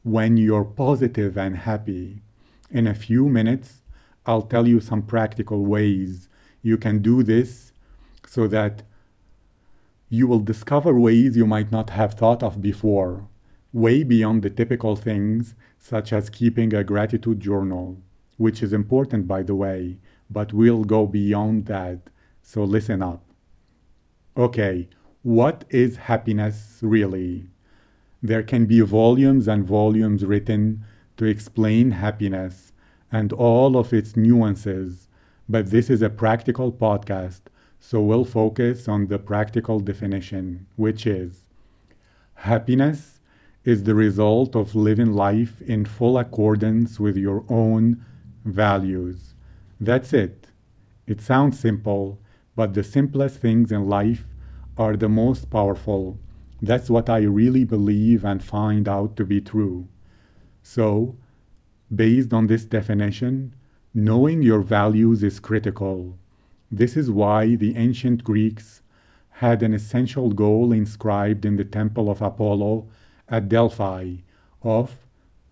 when 0.02 0.36
you're 0.36 0.64
positive 0.64 1.36
and 1.36 1.56
happy. 1.56 2.22
In 2.70 2.86
a 2.86 2.94
few 2.94 3.28
minutes, 3.28 3.82
I'll 4.26 4.42
tell 4.42 4.68
you 4.68 4.80
some 4.80 5.02
practical 5.02 5.64
ways 5.64 6.28
you 6.62 6.76
can 6.76 7.00
do 7.00 7.22
this 7.22 7.72
so 8.26 8.46
that 8.48 8.82
you 10.10 10.26
will 10.26 10.40
discover 10.40 10.98
ways 10.98 11.36
you 11.36 11.46
might 11.46 11.70
not 11.70 11.90
have 11.90 12.14
thought 12.14 12.42
of 12.42 12.60
before, 12.60 13.28
way 13.72 14.02
beyond 14.02 14.42
the 14.42 14.50
typical 14.50 14.96
things 14.96 15.54
such 15.78 16.12
as 16.12 16.30
keeping 16.30 16.74
a 16.74 16.84
gratitude 16.84 17.40
journal, 17.40 17.98
which 18.36 18.62
is 18.62 18.72
important, 18.72 19.26
by 19.26 19.42
the 19.42 19.54
way, 19.54 19.98
but 20.30 20.52
we'll 20.52 20.84
go 20.84 21.06
beyond 21.06 21.66
that. 21.66 21.98
So 22.42 22.64
listen 22.64 23.02
up. 23.02 23.24
Okay, 24.36 24.88
what 25.22 25.64
is 25.70 25.96
happiness 25.96 26.78
really? 26.80 27.50
There 28.22 28.42
can 28.42 28.66
be 28.66 28.80
volumes 28.80 29.48
and 29.48 29.64
volumes 29.64 30.24
written 30.24 30.84
to 31.16 31.24
explain 31.24 31.90
happiness 31.90 32.72
and 33.10 33.32
all 33.32 33.76
of 33.76 33.92
its 33.92 34.16
nuances, 34.16 35.08
but 35.48 35.70
this 35.70 35.90
is 35.90 36.02
a 36.02 36.10
practical 36.10 36.72
podcast, 36.72 37.42
so 37.80 38.00
we'll 38.00 38.24
focus 38.24 38.88
on 38.88 39.06
the 39.06 39.18
practical 39.18 39.80
definition, 39.80 40.66
which 40.76 41.06
is 41.06 41.44
happiness 42.34 43.20
is 43.64 43.82
the 43.84 43.94
result 43.94 44.54
of 44.54 44.74
living 44.74 45.12
life 45.12 45.60
in 45.62 45.84
full 45.84 46.18
accordance 46.18 47.00
with 47.00 47.16
your 47.16 47.44
own 47.48 48.04
values. 48.44 49.34
That's 49.80 50.12
it. 50.12 50.48
It 51.06 51.20
sounds 51.20 51.58
simple, 51.58 52.20
but 52.56 52.74
the 52.74 52.82
simplest 52.82 53.40
things 53.40 53.70
in 53.72 53.88
life 53.88 54.24
are 54.76 54.96
the 54.96 55.08
most 55.08 55.50
powerful. 55.50 56.18
That's 56.60 56.90
what 56.90 57.08
I 57.08 57.20
really 57.20 57.64
believe 57.64 58.24
and 58.24 58.42
find 58.42 58.88
out 58.88 59.16
to 59.16 59.24
be 59.24 59.40
true. 59.40 59.88
So, 60.62 61.16
based 61.94 62.32
on 62.32 62.46
this 62.46 62.64
definition, 62.64 63.54
knowing 63.94 64.42
your 64.42 64.60
values 64.60 65.22
is 65.22 65.40
critical. 65.40 66.18
This 66.70 66.96
is 66.96 67.10
why 67.10 67.54
the 67.54 67.76
ancient 67.76 68.24
Greeks 68.24 68.82
had 69.30 69.62
an 69.62 69.72
essential 69.72 70.32
goal 70.32 70.72
inscribed 70.72 71.44
in 71.44 71.56
the 71.56 71.64
temple 71.64 72.10
of 72.10 72.20
Apollo 72.20 72.88
at 73.28 73.48
Delphi 73.48 74.16
of 74.62 74.96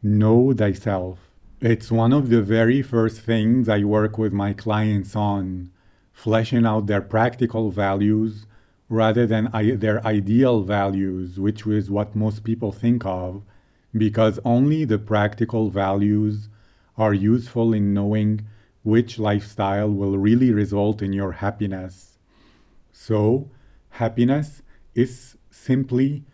know 0.03 0.53
thyself. 0.53 1.26
It's 1.63 1.91
one 1.91 2.13
of 2.13 2.29
the 2.29 2.43
very 2.43 2.83
first 2.83 3.23
things 3.23 3.67
I 3.67 3.83
work 3.83 4.19
with 4.19 4.31
my 4.31 4.53
clients 4.53 5.17
on, 5.17 5.71
fleshing 6.13 6.67
out 6.67 6.87
their 6.87 7.01
practical 7.01 7.71
values 7.71 8.45
rather 8.91 9.27
than 9.27 9.49
I- 9.55 9.71
their 9.71 10.07
ideal 10.07 10.65
values, 10.65 11.41
which 11.41 11.67
is 11.67 11.91
what 11.91 12.15
most 12.15 12.45
people 12.45 12.73
think 12.73 13.07
of, 13.07 13.43
because 13.97 14.39
only 14.45 14.85
the 14.85 14.99
practical 14.99 15.71
values 15.71 16.51
are 16.99 17.15
useful 17.15 17.73
in 17.73 17.95
knowing 17.95 18.43
which 18.83 19.19
lifestyle 19.19 19.91
will 19.91 20.19
really 20.19 20.53
result 20.53 21.01
in 21.01 21.15
your 21.15 21.33
happiness. 21.33 22.19
So, 22.93 23.49
happiness 23.89 24.61
is 24.95 25.39
simply 25.49 26.25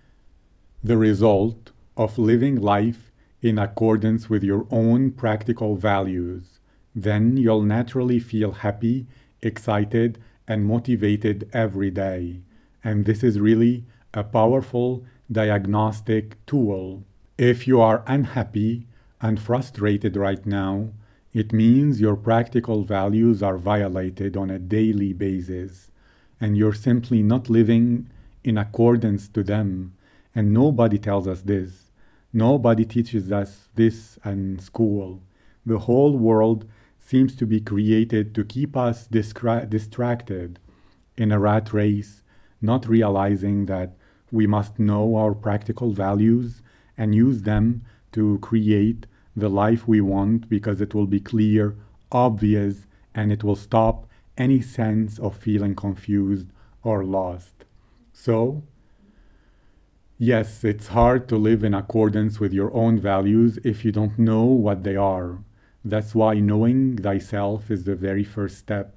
the 0.82 0.96
result 0.96 1.70
of 1.96 2.18
living 2.18 2.56
life 2.56 3.11
in 3.42 3.58
accordance 3.58 4.30
with 4.30 4.44
your 4.44 4.66
own 4.70 5.10
practical 5.10 5.76
values. 5.76 6.60
Then 6.94 7.36
you'll 7.36 7.62
naturally 7.62 8.20
feel 8.20 8.52
happy, 8.52 9.06
excited, 9.42 10.18
and 10.46 10.64
motivated 10.64 11.50
every 11.52 11.90
day. 11.90 12.40
And 12.84 13.04
this 13.04 13.22
is 13.22 13.40
really 13.40 13.84
a 14.14 14.22
powerful 14.22 15.04
diagnostic 15.30 16.44
tool. 16.46 17.02
If 17.36 17.66
you 17.66 17.80
are 17.80 18.04
unhappy 18.06 18.86
and 19.20 19.40
frustrated 19.40 20.16
right 20.16 20.44
now, 20.46 20.90
it 21.32 21.52
means 21.52 22.00
your 22.00 22.16
practical 22.16 22.84
values 22.84 23.42
are 23.42 23.56
violated 23.56 24.36
on 24.36 24.50
a 24.50 24.58
daily 24.58 25.14
basis, 25.14 25.90
and 26.40 26.58
you're 26.58 26.74
simply 26.74 27.22
not 27.22 27.48
living 27.48 28.10
in 28.44 28.58
accordance 28.58 29.28
to 29.28 29.42
them. 29.42 29.94
And 30.34 30.52
nobody 30.52 30.98
tells 30.98 31.26
us 31.26 31.42
this. 31.42 31.81
Nobody 32.32 32.86
teaches 32.86 33.30
us 33.30 33.68
this 33.74 34.18
in 34.24 34.58
school. 34.58 35.22
The 35.66 35.80
whole 35.80 36.16
world 36.16 36.64
seems 36.98 37.36
to 37.36 37.46
be 37.46 37.60
created 37.60 38.34
to 38.34 38.44
keep 38.44 38.76
us 38.76 39.06
distra- 39.06 39.68
distracted 39.68 40.58
in 41.16 41.30
a 41.30 41.38
rat 41.38 41.74
race, 41.74 42.22
not 42.62 42.88
realizing 42.88 43.66
that 43.66 43.96
we 44.30 44.46
must 44.46 44.78
know 44.78 45.16
our 45.16 45.34
practical 45.34 45.92
values 45.92 46.62
and 46.96 47.14
use 47.14 47.42
them 47.42 47.82
to 48.12 48.38
create 48.38 49.06
the 49.36 49.50
life 49.50 49.86
we 49.86 50.00
want 50.00 50.48
because 50.48 50.80
it 50.80 50.94
will 50.94 51.06
be 51.06 51.20
clear, 51.20 51.76
obvious, 52.10 52.86
and 53.14 53.30
it 53.30 53.44
will 53.44 53.56
stop 53.56 54.06
any 54.38 54.62
sense 54.62 55.18
of 55.18 55.36
feeling 55.36 55.74
confused 55.74 56.48
or 56.82 57.04
lost. 57.04 57.64
So, 58.14 58.62
Yes, 60.24 60.62
it's 60.62 60.86
hard 60.86 61.28
to 61.30 61.36
live 61.36 61.64
in 61.64 61.74
accordance 61.74 62.38
with 62.38 62.52
your 62.52 62.72
own 62.72 62.96
values 62.96 63.58
if 63.64 63.84
you 63.84 63.90
don't 63.90 64.16
know 64.20 64.44
what 64.44 64.84
they 64.84 64.94
are. 64.94 65.38
That's 65.84 66.14
why 66.14 66.34
knowing 66.34 66.96
thyself 66.96 67.72
is 67.72 67.82
the 67.82 67.96
very 67.96 68.22
first 68.22 68.56
step. 68.56 68.94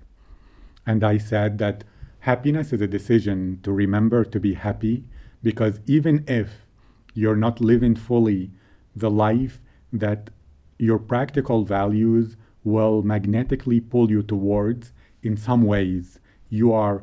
And 0.85 1.03
I 1.03 1.17
said 1.17 1.57
that 1.57 1.83
happiness 2.19 2.71
is 2.71 2.81
a 2.81 2.85
decision 2.85 3.59
to 3.63 3.71
remember 3.71 4.23
to 4.23 4.39
be 4.39 4.53
happy 4.53 5.03
because 5.41 5.79
even 5.87 6.23
if 6.27 6.67
you're 7.15 7.35
not 7.35 7.59
living 7.59 7.95
fully 7.95 8.51
the 8.95 9.09
life 9.09 9.59
that 9.91 10.29
your 10.77 10.99
practical 10.99 11.65
values 11.65 12.37
will 12.63 13.01
magnetically 13.01 13.79
pull 13.79 14.11
you 14.11 14.21
towards 14.21 14.91
in 15.23 15.37
some 15.37 15.63
ways, 15.63 16.19
you 16.51 16.71
are 16.71 17.01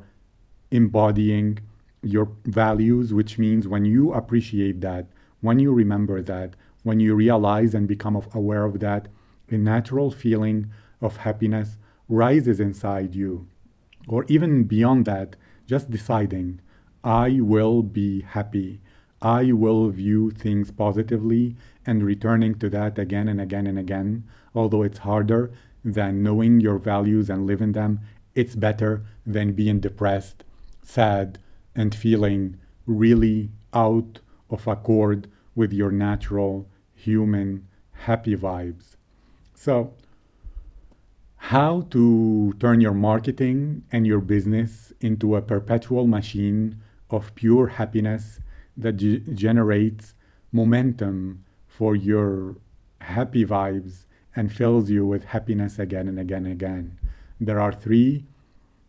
embodying 0.70 1.58
your 2.02 2.28
values, 2.44 3.14
which 3.14 3.38
means 3.38 3.68
when 3.68 3.84
you 3.84 4.12
appreciate 4.12 4.80
that, 4.80 5.06
when 5.40 5.58
you 5.58 5.72
remember 5.72 6.20
that, 6.22 6.54
when 6.82 7.00
you 7.00 7.14
realize 7.14 7.74
and 7.74 7.86
become 7.86 8.20
aware 8.34 8.64
of 8.64 8.80
that, 8.80 9.08
a 9.50 9.56
natural 9.56 10.10
feeling 10.10 10.70
of 11.00 11.18
happiness 11.18 11.76
rises 12.08 12.60
inside 12.60 13.14
you. 13.14 13.46
Or 14.08 14.24
even 14.28 14.64
beyond 14.64 15.04
that, 15.06 15.36
just 15.66 15.90
deciding, 15.90 16.60
I 17.04 17.40
will 17.40 17.82
be 17.82 18.22
happy. 18.22 18.80
I 19.20 19.52
will 19.52 19.88
view 19.90 20.30
things 20.30 20.70
positively 20.72 21.56
and 21.86 22.02
returning 22.02 22.56
to 22.56 22.68
that 22.70 22.98
again 22.98 23.28
and 23.28 23.40
again 23.40 23.66
and 23.66 23.78
again. 23.78 24.24
Although 24.54 24.82
it's 24.82 24.98
harder 24.98 25.52
than 25.84 26.22
knowing 26.22 26.60
your 26.60 26.78
values 26.78 27.30
and 27.30 27.46
living 27.46 27.72
them, 27.72 28.00
it's 28.34 28.56
better 28.56 29.04
than 29.26 29.52
being 29.52 29.78
depressed, 29.78 30.44
sad, 30.82 31.38
and 31.74 31.94
feeling 31.94 32.58
really 32.86 33.50
out 33.72 34.20
of 34.50 34.66
accord 34.66 35.28
with 35.54 35.72
your 35.72 35.90
natural 35.90 36.68
human 36.94 37.66
happy 37.92 38.36
vibes. 38.36 38.96
So, 39.54 39.94
how 41.36 41.82
to 41.90 42.54
turn 42.60 42.80
your 42.80 42.94
marketing 42.94 43.84
and 43.90 44.06
your 44.06 44.20
business 44.20 44.92
into 45.00 45.36
a 45.36 45.42
perpetual 45.42 46.06
machine 46.06 46.80
of 47.10 47.34
pure 47.34 47.66
happiness 47.66 48.40
that 48.76 48.92
g- 48.92 49.22
generates 49.34 50.14
momentum 50.52 51.44
for 51.66 51.96
your 51.96 52.56
happy 53.00 53.44
vibes 53.44 54.06
and 54.36 54.52
fills 54.52 54.88
you 54.88 55.04
with 55.06 55.24
happiness 55.24 55.78
again 55.78 56.08
and 56.08 56.18
again 56.18 56.44
and 56.44 56.52
again. 56.52 56.98
There 57.40 57.60
are 57.60 57.72
three 57.72 58.24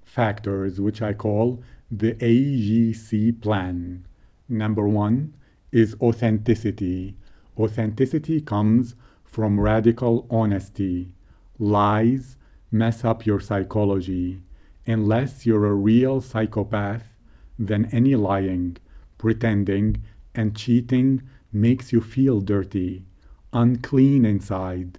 factors 0.04 0.80
which 0.80 1.02
I 1.02 1.14
call 1.14 1.64
the 1.96 2.16
AGC 2.16 3.40
plan. 3.40 4.04
Number 4.50 4.88
one 4.88 5.36
is 5.72 5.96
authenticity. 6.02 7.16
Authenticity 7.56 8.42
comes 8.42 8.96
from 9.24 9.60
radical 9.60 10.26
honesty. 10.28 11.14
Lies 11.60 12.36
mess 12.72 13.06
up 13.06 13.28
your 13.28 13.40
psychology. 13.40 14.42
Unless 14.88 15.46
you're 15.46 15.68
a 15.68 15.76
real 15.76 16.20
psychopath, 16.20 17.16
then 17.60 17.88
any 17.92 18.16
lying, 18.16 18.78
pretending, 19.20 19.98
and 20.34 20.56
cheating 20.56 21.22
makes 21.52 21.94
you 21.94 22.02
feel 22.02 22.42
dirty, 22.42 23.04
unclean 23.54 24.26
inside. 24.26 24.98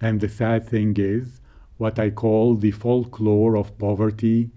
And 0.00 0.22
the 0.22 0.28
sad 0.30 0.66
thing 0.66 0.94
is, 0.96 1.42
what 1.76 1.98
I 1.98 2.08
call 2.08 2.54
the 2.54 2.70
folklore 2.70 3.58
of 3.58 3.76
poverty 3.76 4.50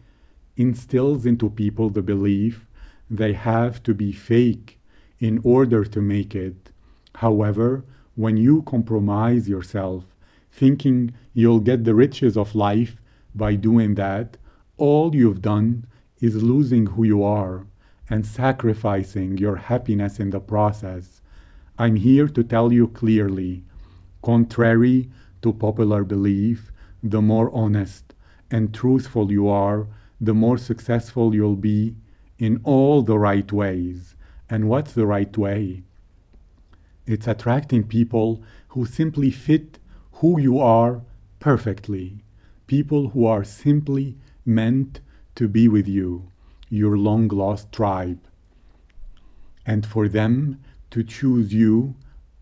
instills 0.58 1.26
into 1.26 1.50
people 1.50 1.90
the 1.90 2.02
belief 2.02 2.66
they 3.10 3.34
have 3.34 3.82
to 3.84 3.94
be 3.94 4.12
fake 4.12 4.80
in 5.20 5.40
order 5.44 5.84
to 5.86 6.02
make 6.02 6.36
it. 6.36 6.72
However, 7.16 7.84
when 8.16 8.38
you 8.38 8.62
compromise 8.64 9.48
yourself, 9.50 10.04
thinking 10.52 11.14
you'll 11.34 11.60
get 11.60 11.84
the 11.84 11.96
riches 11.96 12.38
of 12.38 12.56
life 12.56 13.02
by 13.36 13.56
doing 13.56 13.96
that, 13.96 14.38
all 14.78 15.16
you've 15.16 15.42
done 15.42 15.86
is 16.20 16.44
losing 16.44 16.86
who 16.86 17.04
you 17.04 17.24
are 17.24 17.66
and 18.10 18.26
sacrificing 18.26 19.38
your 19.38 19.56
happiness 19.56 20.20
in 20.20 20.30
the 20.30 20.40
process. 20.40 21.22
I'm 21.78 21.96
here 21.96 22.28
to 22.28 22.44
tell 22.44 22.72
you 22.72 22.88
clearly, 22.90 23.64
contrary 24.22 25.10
to 25.42 25.54
popular 25.54 26.04
belief, 26.04 26.72
the 27.02 27.22
more 27.22 27.50
honest 27.54 28.14
and 28.52 28.74
truthful 28.74 29.32
you 29.32 29.48
are, 29.48 29.88
the 30.24 30.34
more 30.34 30.58
successful 30.58 31.36
you'll 31.36 31.58
be 31.58 31.94
in 32.40 32.58
all 32.64 33.02
the 33.02 33.20
right 33.20 33.52
ways. 33.52 34.16
And 34.50 34.70
what's 34.70 34.94
the 34.94 35.06
right 35.06 35.38
way? 35.38 35.84
It's 37.06 37.28
attracting 37.28 37.84
people 37.84 38.42
who 38.70 38.86
simply 38.86 39.32
fit 39.32 39.80
who 40.14 40.40
you 40.40 40.60
are 40.60 41.02
perfectly. 41.42 42.24
People 42.68 43.10
who 43.10 43.26
are 43.26 43.44
simply 43.44 44.16
meant 44.46 45.02
to 45.36 45.50
be 45.50 45.68
with 45.68 45.90
you, 45.90 46.32
your 46.70 46.98
long 46.98 47.28
lost 47.28 47.74
tribe. 47.74 48.22
And 49.66 49.86
for 49.86 50.08
them 50.08 50.62
to 50.92 51.04
choose 51.04 51.54
you 51.54 51.96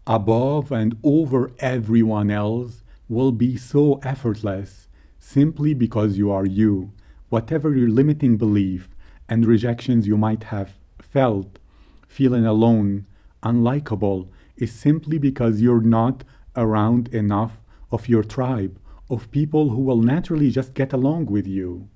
above 0.06 0.72
and 0.72 0.96
over 1.04 1.50
everyone 1.58 2.30
else 2.30 2.84
will 3.10 3.32
be 3.32 3.58
so 3.58 3.96
effortless 4.04 4.88
simply 5.18 5.74
because 5.74 6.16
you 6.16 6.30
are 6.30 6.46
you 6.46 6.92
whatever 7.32 7.74
your 7.74 7.88
limiting 7.88 8.36
belief 8.36 8.90
and 9.30 9.46
rejections 9.46 10.06
you 10.06 10.18
might 10.18 10.44
have 10.44 10.74
felt, 11.02 11.60
feeling 12.06 12.46
alone, 12.46 13.06
unlikable, 13.42 14.28
is 14.58 14.74
simply 14.74 15.18
because 15.18 15.62
you're 15.62 15.80
not 15.80 16.26
around 16.58 17.08
enough 17.14 17.62
of 17.90 18.10
your 18.10 18.22
tribe, 18.22 18.78
of 19.10 19.32
people 19.32 19.70
who 19.70 19.80
will 19.80 20.02
naturally 20.02 20.52
just 20.52 20.74
get 20.74 20.92
along 20.92 21.26
with 21.28 21.48
you. 21.48 21.88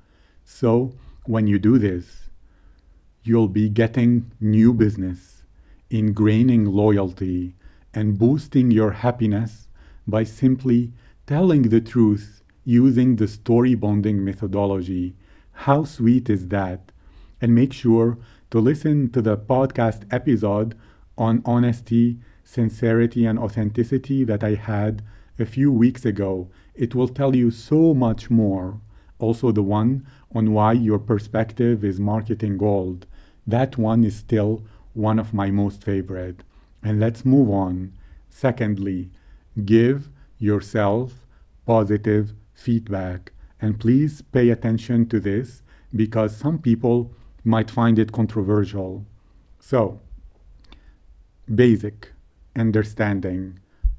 So, 0.46 0.94
when 1.26 1.48
you 1.48 1.60
do 1.60 1.78
this, 1.78 2.30
you'll 3.22 3.50
be 3.50 3.68
getting 3.68 4.32
new 4.40 4.74
business, 4.74 5.44
ingraining 5.92 6.74
loyalty, 6.74 7.56
and 7.94 8.18
boosting 8.18 8.72
your 8.72 8.92
happiness 8.92 9.68
by 10.08 10.24
simply 10.24 10.94
telling 11.28 11.64
the 11.64 11.82
truth 11.82 12.42
using 12.64 13.18
the 13.18 13.28
story 13.28 13.76
bonding 13.76 14.24
methodology 14.24 15.14
how 15.56 15.84
sweet 15.84 16.30
is 16.30 16.50
that? 16.50 16.92
And 17.42 17.56
make 17.56 17.74
sure 17.74 18.18
to 18.52 18.60
listen 18.60 19.10
to 19.12 19.22
the 19.22 19.38
podcast 19.38 20.04
episode 20.12 20.78
on 21.18 21.42
honesty, 21.46 22.20
sincerity, 22.44 23.26
and 23.26 23.40
authenticity 23.40 24.24
that 24.26 24.44
I 24.44 24.56
had 24.56 25.02
a 25.40 25.46
few 25.46 25.72
weeks 25.72 26.06
ago. 26.06 26.50
It 26.76 26.94
will 26.94 27.08
tell 27.08 27.36
you 27.36 27.52
so 27.52 27.94
much 27.94 28.30
more. 28.30 28.80
Also, 29.18 29.52
the 29.52 29.64
one 29.64 30.06
on 30.34 30.52
why 30.52 30.74
your 30.74 31.00
perspective 31.00 31.84
is 31.84 32.00
marketing 32.00 32.58
gold. 32.58 33.06
That 33.48 33.78
one 33.78 34.04
is 34.04 34.16
still 34.16 34.64
one 34.94 35.20
of 35.20 35.34
my 35.34 35.52
most 35.52 35.84
favorite. 35.84 36.44
And 36.84 37.00
let's 37.00 37.26
move 37.26 37.50
on. 37.50 37.94
Secondly, 38.30 39.10
give 39.64 40.10
yourself 40.38 41.26
positive 41.66 42.34
feedback. 42.54 43.32
And 43.66 43.80
please 43.80 44.22
pay 44.22 44.52
attention 44.52 45.08
to 45.08 45.20
this 45.20 45.64
because 45.96 46.38
some 46.38 46.60
people 46.60 47.12
might 47.44 47.72
find 47.72 47.98
it 47.98 48.12
controversial. 48.12 49.08
So, 49.60 50.02
basic 51.56 52.12
understanding. 52.56 53.58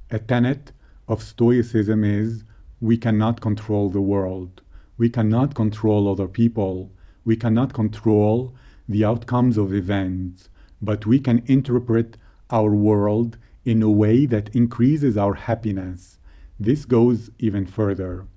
A 0.08 0.20
tenet 0.20 0.70
of 1.08 1.20
Stoicism 1.20 2.04
is 2.04 2.44
we 2.80 2.96
cannot 2.96 3.40
control 3.40 3.90
the 3.90 4.00
world. 4.00 4.62
We 4.98 5.10
cannot 5.10 5.56
control 5.56 6.08
other 6.08 6.28
people. 6.28 6.92
We 7.24 7.34
cannot 7.34 7.72
control 7.72 8.54
the 8.88 9.04
outcomes 9.04 9.58
of 9.58 9.74
events, 9.74 10.48
but 10.80 11.06
we 11.06 11.18
can 11.18 11.42
interpret 11.46 12.16
our 12.50 12.72
world 12.72 13.36
in 13.64 13.82
a 13.82 13.90
way 13.90 14.26
that 14.26 14.54
increases 14.54 15.16
our 15.16 15.34
happiness. 15.34 16.20
This 16.60 16.84
goes 16.84 17.30
even 17.40 17.66
further 17.66 18.28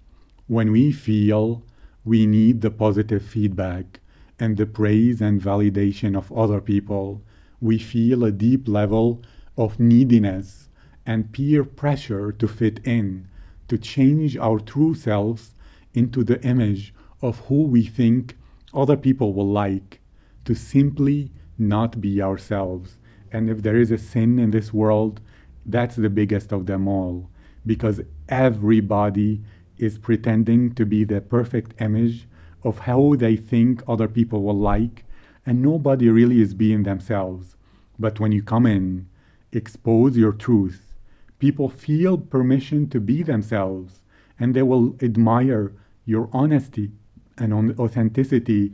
when 0.50 0.72
we 0.72 0.92
feel 0.92 1.64
we 2.04 2.26
need 2.26 2.62
the 2.62 2.72
positive 2.72 3.24
feedback 3.24 4.00
and 4.40 4.58
the 4.58 4.66
praise 4.66 5.22
and 5.22 5.40
validation 5.40 6.18
of 6.18 6.32
other 6.32 6.60
people, 6.60 7.22
we 7.62 7.78
feel 7.78 8.24
a 8.24 8.32
deep 8.32 8.68
level 8.68 9.22
of 9.56 9.80
neediness 9.80 10.68
and 11.06 11.32
peer 11.32 11.64
pressure 11.64 12.32
to 12.32 12.48
fit 12.48 12.80
in, 12.84 13.28
to 13.68 13.78
change 13.78 14.36
our 14.38 14.58
true 14.60 14.96
selves 14.96 15.54
into 15.94 16.24
the 16.24 16.42
image 16.44 16.96
of 17.22 17.38
who 17.42 17.62
we 17.68 17.84
think 17.84 18.36
other 18.74 18.98
people 18.98 19.34
will 19.34 19.52
like, 19.52 20.00
to 20.46 20.56
simply 20.56 21.32
not 21.60 22.02
be 22.02 22.24
ourselves. 22.24 22.98
And 23.32 23.52
if 23.52 23.62
there 23.62 23.78
is 23.78 23.92
a 23.92 24.00
sin 24.00 24.40
in 24.40 24.50
this 24.50 24.74
world, 24.74 25.22
that's 25.64 25.96
the 25.96 26.10
biggest 26.10 26.52
of 26.52 26.66
them 26.66 26.88
all, 26.88 27.30
because 27.68 28.02
everybody 28.28 29.44
is 29.80 29.98
pretending 29.98 30.76
to 30.76 30.86
be 30.86 31.04
the 31.04 31.22
perfect 31.22 31.80
image 31.82 32.28
of 32.64 32.80
how 32.80 33.16
they 33.16 33.36
think 33.36 33.82
other 33.88 34.08
people 34.08 34.44
will 34.44 34.58
like, 34.58 35.06
and 35.46 35.62
nobody 35.62 36.10
really 36.10 36.42
is 36.42 36.54
being 36.54 36.84
themselves. 36.84 37.56
But 37.98 38.20
when 38.20 38.32
you 38.32 38.44
come 38.44 38.66
in, 38.66 39.08
expose 39.52 40.18
your 40.18 40.34
truth, 40.34 40.96
people 41.40 41.70
feel 41.70 42.18
permission 42.18 42.90
to 42.90 43.00
be 43.00 43.24
themselves, 43.24 44.04
and 44.40 44.54
they 44.54 44.62
will 44.62 44.96
admire 45.02 45.74
your 46.06 46.30
honesty 46.34 46.92
and 47.38 47.80
authenticity 47.80 48.74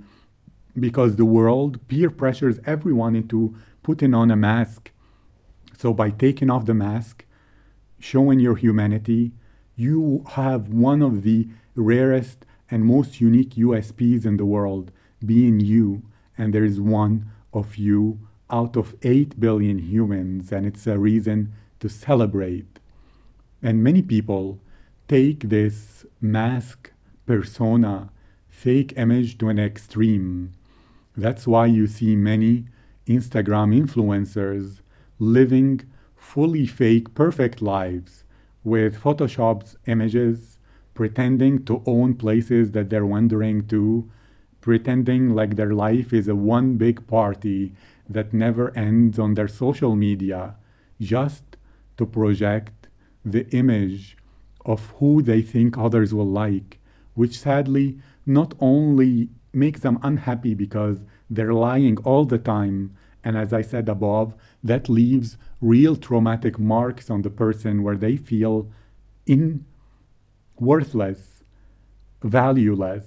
because 0.77 1.15
the 1.15 1.25
world 1.25 1.87
peer 1.87 2.09
pressures 2.09 2.59
everyone 2.65 3.15
into 3.15 3.55
putting 3.83 4.13
on 4.13 4.31
a 4.31 4.35
mask. 4.35 4.91
So 5.77 5.93
by 5.93 6.09
taking 6.09 6.49
off 6.49 6.65
the 6.65 6.73
mask, 6.73 7.25
showing 7.99 8.39
your 8.39 8.55
humanity, 8.55 9.33
you 9.75 10.23
have 10.31 10.69
one 10.69 11.01
of 11.01 11.23
the 11.23 11.47
rarest 11.75 12.45
and 12.71 12.85
most 12.85 13.19
unique 13.19 13.55
USPs 13.55 14.25
in 14.25 14.37
the 14.37 14.45
world, 14.45 14.91
being 15.25 15.59
you, 15.59 16.03
and 16.37 16.53
there 16.53 16.63
is 16.63 16.79
one 16.79 17.31
of 17.53 17.77
you 17.77 18.19
out 18.49 18.75
of 18.75 18.95
8 19.01 19.39
billion 19.39 19.79
humans, 19.79 20.51
and 20.51 20.65
it's 20.65 20.87
a 20.87 20.97
reason 20.97 21.53
to 21.79 21.89
celebrate. 21.89 22.79
And 23.61 23.83
many 23.83 24.01
people 24.01 24.59
take 25.07 25.49
this 25.49 26.05
mask 26.21 26.91
persona, 27.25 28.09
fake 28.47 28.93
image 28.97 29.37
to 29.39 29.49
an 29.49 29.59
extreme. 29.59 30.53
That's 31.17 31.47
why 31.47 31.67
you 31.67 31.87
see 31.87 32.15
many 32.15 32.65
Instagram 33.07 33.73
influencers 33.73 34.81
living 35.19 35.81
fully 36.15 36.65
fake, 36.65 37.13
perfect 37.13 37.61
lives 37.61 38.24
with 38.65 38.99
Photoshop's 39.01 39.77
images, 39.85 40.57
pretending 40.95 41.63
to 41.65 41.83
own 41.85 42.15
places 42.15 42.71
that 42.71 42.89
they're 42.89 43.05
wandering 43.05 43.67
to, 43.67 44.09
pretending 44.59 45.29
like 45.35 45.55
their 45.55 45.73
life 45.73 46.11
is 46.11 46.27
a 46.27 46.35
one 46.35 46.75
big 46.75 47.05
party 47.07 47.71
that 48.09 48.33
never 48.33 48.75
ends 48.75 49.19
on 49.19 49.35
their 49.35 49.47
social 49.47 49.95
media, 49.95 50.55
just 50.99 51.43
to 51.97 52.05
project 52.05 52.87
the 53.23 53.47
image 53.55 54.17
of 54.65 54.89
who 54.97 55.21
they 55.21 55.43
think 55.43 55.77
others 55.77 56.11
will 56.13 56.27
like, 56.27 56.79
which 57.13 57.39
sadly 57.39 57.99
not 58.25 58.55
only 58.59 59.29
makes 59.53 59.81
them 59.81 59.99
unhappy 60.01 60.55
because 60.55 61.05
they're 61.29 61.53
lying 61.53 61.97
all 61.99 62.25
the 62.25 62.39
time, 62.39 62.95
and 63.23 63.37
as 63.37 63.53
I 63.53 63.61
said 63.61 63.87
above, 63.87 64.33
that 64.65 64.89
leaves 64.89 65.37
real 65.61 65.95
traumatic 65.95 66.57
marks 66.57 67.11
on 67.11 67.21
the 67.21 67.29
person 67.29 67.83
where 67.83 67.95
they 67.95 68.17
feel 68.17 68.67
in 69.27 69.63
worthless, 70.59 71.43
valueless, 72.23 73.05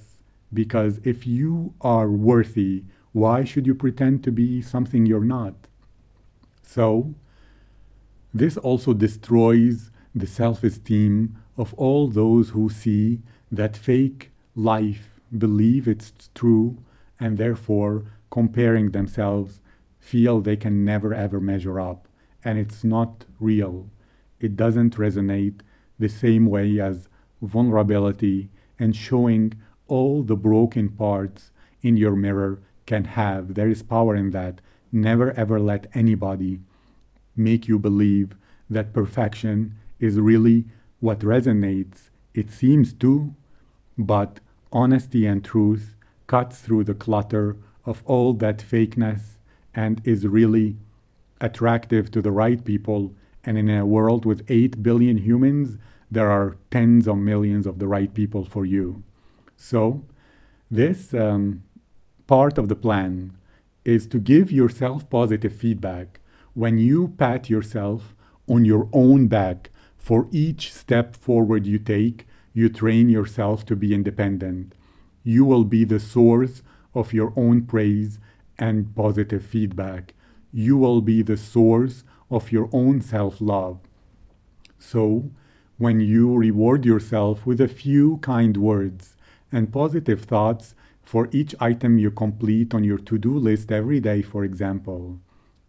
because 0.55 1.01
if 1.03 1.27
you 1.27 1.75
are 1.81 2.09
worthy, 2.09 2.85
why 3.11 3.43
should 3.43 3.67
you 3.67 3.75
pretend 3.75 4.23
to 4.23 4.31
be 4.31 4.63
something 4.63 5.05
you're 5.05 5.25
not? 5.25 5.67
So, 6.63 7.15
this 8.33 8.57
also 8.57 8.93
destroys 8.93 9.91
the 10.15 10.29
self 10.29 10.63
esteem 10.63 11.37
of 11.57 11.75
all 11.75 12.07
those 12.07 12.51
who 12.51 12.69
see 12.69 13.21
that 13.51 13.77
fake 13.77 14.31
life, 14.55 15.21
believe 15.37 15.89
it's 15.89 16.13
true, 16.37 16.79
and 17.19 17.37
therefore 17.37 18.05
comparing 18.31 18.93
themselves 18.93 19.61
feel 20.09 20.41
they 20.41 20.57
can 20.57 20.85
never 20.85 21.13
ever 21.13 21.39
measure 21.39 21.79
up. 21.79 22.09
And 22.43 22.59
it's 22.59 22.83
not 22.83 23.27
real. 23.39 23.91
It 24.41 24.57
doesn't 24.57 24.97
resonate 24.97 25.61
the 25.99 26.09
same 26.09 26.47
way 26.47 26.81
as 26.81 27.09
vulnerability 27.43 28.49
and 28.79 28.97
showing 28.97 29.55
all 29.87 30.23
the 30.23 30.37
broken 30.37 30.89
parts 30.89 31.51
in 31.83 31.97
your 31.97 32.17
mirror 32.17 32.61
can 32.87 33.05
have. 33.05 33.55
There 33.55 33.69
is 33.69 33.83
power 33.83 34.15
in 34.17 34.31
that. 34.31 34.61
Never 34.91 35.33
ever 35.33 35.61
let 35.61 35.87
anybody 35.93 36.61
make 37.37 37.69
you 37.69 37.79
believe 37.79 38.35
that 38.71 38.95
perfection 38.95 39.75
is 40.01 40.19
really 40.19 40.65
what 41.01 41.21
resonates. 41.21 42.11
It 42.35 42.51
seems 42.51 42.93
to, 42.95 43.35
but 43.99 44.41
honesty 44.73 45.27
and 45.27 45.45
truth 45.45 45.95
cuts 46.27 46.61
through 46.61 46.85
the 46.85 46.95
clutter 46.95 47.57
of 47.85 48.03
all 48.07 48.33
that 48.35 48.59
fakeness 48.59 49.38
and 49.75 50.01
is 50.05 50.27
really 50.27 50.77
attractive 51.41 52.11
to 52.11 52.23
the 52.23 52.33
right 52.33 52.65
people. 52.65 53.15
And 53.45 53.57
in 53.57 53.71
a 53.71 53.87
world 53.87 54.25
with 54.25 54.45
8 54.49 54.83
billion 54.83 55.19
humans, 55.19 55.79
there 56.11 56.31
are 56.31 56.57
tens 56.71 57.07
of 57.07 57.19
millions 57.19 57.67
of 57.67 57.79
the 57.79 57.89
right 57.89 58.13
people 58.13 58.45
for 58.45 58.65
you. 58.65 59.03
So, 59.57 60.05
this 60.71 61.15
um, 61.15 61.63
part 62.27 62.59
of 62.59 62.69
the 62.69 62.77
plan 62.77 63.37
is 63.85 64.07
to 64.09 64.19
give 64.19 64.53
yourself 64.53 65.09
positive 65.09 65.55
feedback 65.55 66.21
when 66.55 66.77
you 66.77 67.15
pat 67.17 67.49
yourself 67.49 68.15
on 68.49 68.65
your 68.65 68.89
own 68.93 69.29
back 69.29 69.71
for 69.97 70.27
each 70.33 70.73
step 70.73 71.15
forward 71.15 71.67
you 71.67 71.79
take, 71.79 72.27
you 72.53 72.69
train 72.69 73.09
yourself 73.09 73.65
to 73.67 73.77
be 73.77 73.95
independent. 73.95 74.75
You 75.23 75.45
will 75.45 75.65
be 75.65 75.85
the 75.85 76.01
source 76.01 76.63
of 76.95 77.13
your 77.13 77.33
own 77.37 77.67
praise 77.67 78.19
and 78.59 78.95
positive 78.95 79.45
feedback. 79.45 80.15
You 80.53 80.77
will 80.77 81.01
be 81.01 81.23
the 81.23 81.37
source 81.37 82.05
of 82.31 82.53
your 82.53 82.69
own 82.73 83.01
self 83.01 83.41
love. 83.41 83.79
So, 84.79 85.31
when 85.77 86.01
you 86.01 86.37
reward 86.37 86.85
yourself 86.85 87.47
with 87.47 87.61
a 87.61 87.69
few 87.69 88.19
kind 88.19 88.57
words 88.57 89.17
and 89.53 89.73
positive 89.73 90.23
thoughts 90.23 90.75
for 91.03 91.29
each 91.33 91.55
item 91.61 91.99
you 91.99 92.11
complete 92.11 92.75
on 92.75 92.85
your 92.85 92.99
to 92.99 93.17
do 93.17 93.39
list 93.39 93.71
every 93.73 94.01
day, 94.01 94.23
for 94.23 94.45
example, 94.45 95.19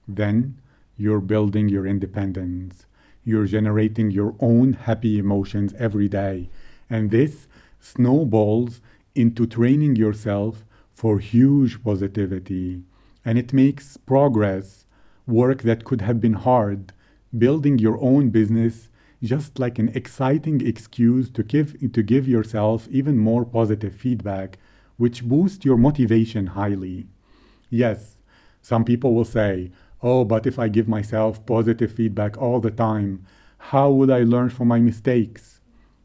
then 0.07 0.59
you're 0.97 1.21
building 1.21 1.69
your 1.69 1.85
independence. 1.85 2.85
You're 3.23 3.45
generating 3.45 4.11
your 4.11 4.35
own 4.39 4.73
happy 4.73 5.17
emotions 5.17 5.73
every 5.77 6.07
day. 6.07 6.49
And 6.89 7.11
this 7.11 7.47
snowballs 7.79 8.81
into 9.15 9.45
training 9.45 9.95
yourself 9.95 10.65
for 10.99 11.17
huge 11.19 11.81
positivity. 11.81 12.83
And 13.23 13.37
it 13.37 13.53
makes 13.53 13.95
progress, 13.95 14.85
work 15.25 15.61
that 15.61 15.85
could 15.85 16.01
have 16.01 16.19
been 16.19 16.33
hard, 16.33 16.91
building 17.37 17.79
your 17.79 17.97
own 18.01 18.31
business, 18.31 18.89
just 19.23 19.59
like 19.59 19.79
an 19.79 19.87
exciting 19.95 20.59
excuse 20.67 21.29
to 21.29 21.41
give, 21.41 21.69
to 21.93 22.03
give 22.03 22.27
yourself 22.27 22.85
even 22.91 23.17
more 23.17 23.45
positive 23.45 23.95
feedback, 23.95 24.57
which 24.97 25.23
boosts 25.23 25.63
your 25.63 25.77
motivation 25.77 26.47
highly. 26.47 27.07
Yes, 27.69 28.17
some 28.61 28.83
people 28.83 29.13
will 29.15 29.23
say, 29.23 29.71
Oh, 30.03 30.25
but 30.25 30.45
if 30.45 30.59
I 30.59 30.67
give 30.67 30.89
myself 30.89 31.45
positive 31.45 31.93
feedback 31.93 32.37
all 32.37 32.59
the 32.59 32.71
time, 32.71 33.25
how 33.57 33.89
would 33.89 34.09
I 34.09 34.23
learn 34.23 34.49
from 34.49 34.67
my 34.67 34.81
mistakes? 34.81 35.61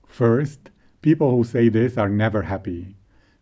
First, 0.06 0.70
people 1.02 1.32
who 1.32 1.42
say 1.42 1.68
this 1.68 1.98
are 1.98 2.08
never 2.08 2.42
happy. 2.42 2.94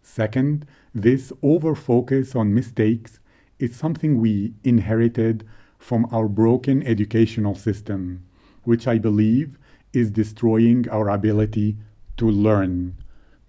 Second, 0.02 0.66
this 0.94 1.32
over 1.42 1.74
focus 1.74 2.34
on 2.34 2.54
mistakes 2.54 3.20
is 3.58 3.74
something 3.76 4.20
we 4.20 4.54
inherited 4.64 5.46
from 5.78 6.06
our 6.12 6.28
broken 6.28 6.82
educational 6.82 7.54
system, 7.54 8.24
which 8.64 8.86
I 8.86 8.98
believe 8.98 9.58
is 9.92 10.10
destroying 10.10 10.88
our 10.90 11.08
ability 11.08 11.76
to 12.16 12.28
learn. 12.28 12.96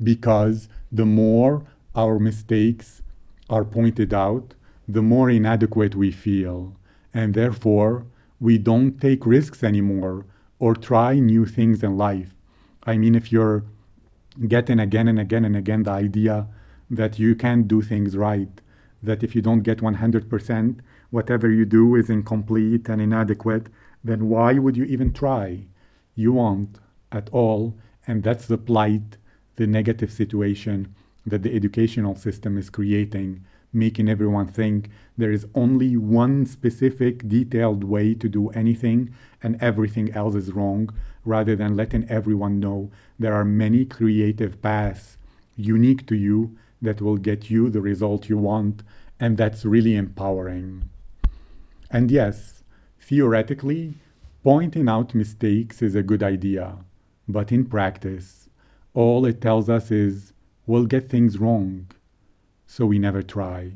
Because 0.01 0.69
the 0.91 1.05
more 1.05 1.65
our 1.95 2.19
mistakes 2.19 3.01
are 3.49 3.65
pointed 3.65 4.13
out, 4.13 4.55
the 4.87 5.01
more 5.01 5.29
inadequate 5.29 5.95
we 5.95 6.11
feel 6.11 6.75
and 7.13 7.33
therefore 7.33 8.05
we 8.39 8.57
don't 8.57 8.99
take 8.99 9.25
risks 9.25 9.63
anymore 9.63 10.25
or 10.59 10.75
try 10.75 11.19
new 11.19 11.45
things 11.45 11.83
in 11.83 11.97
life. 11.97 12.33
I 12.83 12.97
mean, 12.97 13.15
if 13.15 13.31
you're 13.31 13.63
getting 14.47 14.79
again 14.79 15.07
and 15.07 15.19
again 15.19 15.45
and 15.45 15.55
again 15.55 15.83
the 15.83 15.91
idea 15.91 16.47
that 16.89 17.19
you 17.19 17.35
can't 17.35 17.67
do 17.67 17.81
things 17.81 18.17
right, 18.17 18.61
that 19.01 19.23
if 19.23 19.35
you 19.35 19.41
don't 19.41 19.61
get 19.61 19.79
100%, 19.79 20.79
whatever 21.09 21.49
you 21.49 21.65
do 21.65 21.95
is 21.95 22.09
incomplete 22.09 22.89
and 22.89 23.01
inadequate, 23.01 23.67
then 24.03 24.29
why 24.29 24.53
would 24.53 24.77
you 24.77 24.83
even 24.85 25.13
try? 25.13 25.65
You 26.15 26.33
won't 26.33 26.79
at 27.11 27.29
all, 27.31 27.75
and 28.07 28.23
that's 28.23 28.47
the 28.47 28.57
plight, 28.57 29.17
the 29.55 29.67
negative 29.67 30.11
situation 30.11 30.93
that 31.25 31.43
the 31.43 31.55
educational 31.55 32.15
system 32.15 32.57
is 32.57 32.69
creating 32.69 33.43
making 33.73 34.07
everyone 34.07 34.47
think 34.47 34.89
there 35.17 35.31
is 35.31 35.47
only 35.55 35.97
one 35.97 36.45
specific 36.45 37.27
detailed 37.27 37.83
way 37.83 38.13
to 38.13 38.29
do 38.29 38.49
anything 38.49 39.13
and 39.41 39.61
everything 39.61 40.11
else 40.13 40.35
is 40.35 40.51
wrong, 40.51 40.89
rather 41.25 41.55
than 41.55 41.75
letting 41.75 42.09
everyone 42.09 42.59
know 42.59 42.91
there 43.17 43.33
are 43.33 43.45
many 43.45 43.85
creative 43.85 44.61
paths 44.61 45.17
unique 45.55 46.05
to 46.07 46.15
you 46.15 46.55
that 46.81 47.01
will 47.01 47.17
get 47.17 47.49
you 47.49 47.69
the 47.69 47.81
result 47.81 48.29
you 48.29 48.37
want, 48.37 48.83
and 49.19 49.37
that's 49.37 49.65
really 49.65 49.95
empowering. 49.95 50.83
And 51.89 52.11
yes, 52.11 52.63
theoretically, 52.99 53.95
pointing 54.43 54.89
out 54.89 55.15
mistakes 55.15 55.81
is 55.81 55.95
a 55.95 56.03
good 56.03 56.23
idea, 56.23 56.77
but 57.27 57.51
in 57.51 57.65
practice, 57.65 58.49
all 58.93 59.25
it 59.25 59.41
tells 59.41 59.69
us 59.69 59.91
is 59.91 60.33
we'll 60.67 60.85
get 60.85 61.09
things 61.09 61.37
wrong 61.37 61.87
so 62.67 62.85
we 62.85 62.97
never 62.97 63.21
try. 63.21 63.71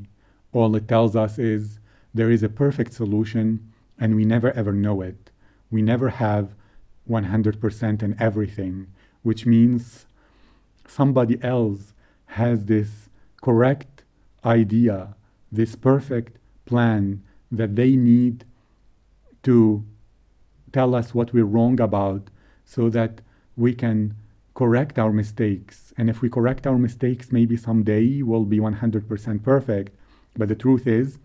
All 0.54 0.76
it 0.76 0.88
tells 0.88 1.16
us 1.16 1.38
is 1.38 1.80
there 2.14 2.32
is 2.32 2.42
a 2.42 2.50
perfect 2.50 2.94
solution 2.94 3.72
and 4.00 4.16
we 4.16 4.26
never 4.26 4.52
ever 4.52 4.74
know 4.74 5.02
it. 5.02 5.30
We 5.70 5.82
never 5.82 6.10
have 6.10 6.56
100% 7.10 8.04
in 8.04 8.15
everything, 8.20 8.88
which 9.24 9.46
means 9.46 10.06
somebody 10.88 11.38
else 11.41 11.93
has 12.28 12.65
this 12.65 13.10
correct 13.41 14.04
idea, 14.46 15.15
this 15.52 15.76
perfect 15.76 16.38
plan 16.65 17.24
that 17.52 17.76
they 17.76 17.96
need 17.96 18.46
to 19.43 19.86
tell 20.72 20.93
us 20.93 21.13
what 21.13 21.34
we're 21.34 21.46
wrong 21.46 21.80
about 21.80 22.30
so 22.65 22.89
that 22.89 23.22
we 23.56 23.74
can 23.74 24.15
correct 24.54 25.00
our 25.00 25.12
mistakes. 25.12 25.93
And 25.98 26.10
if 26.10 26.22
we 26.22 26.30
correct 26.30 26.67
our 26.67 26.78
mistakes, 26.78 27.32
maybe 27.32 27.56
someday 27.56 28.22
we'll 28.22 28.43
be 28.43 28.60
100% 28.60 29.43
perfect. 29.43 29.96
But 30.36 30.50
the 30.50 30.56
truth 30.56 30.86
is, 30.88 31.20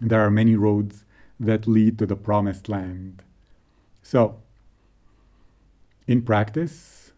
there 0.00 0.20
are 0.24 0.30
many 0.30 0.56
roads 0.56 1.04
that 1.38 1.66
lead 1.66 1.98
to 1.98 2.06
the 2.06 2.16
promised 2.16 2.68
land. 2.68 3.22
So, 4.02 4.40
in 6.10 6.20
practice, 6.20 7.12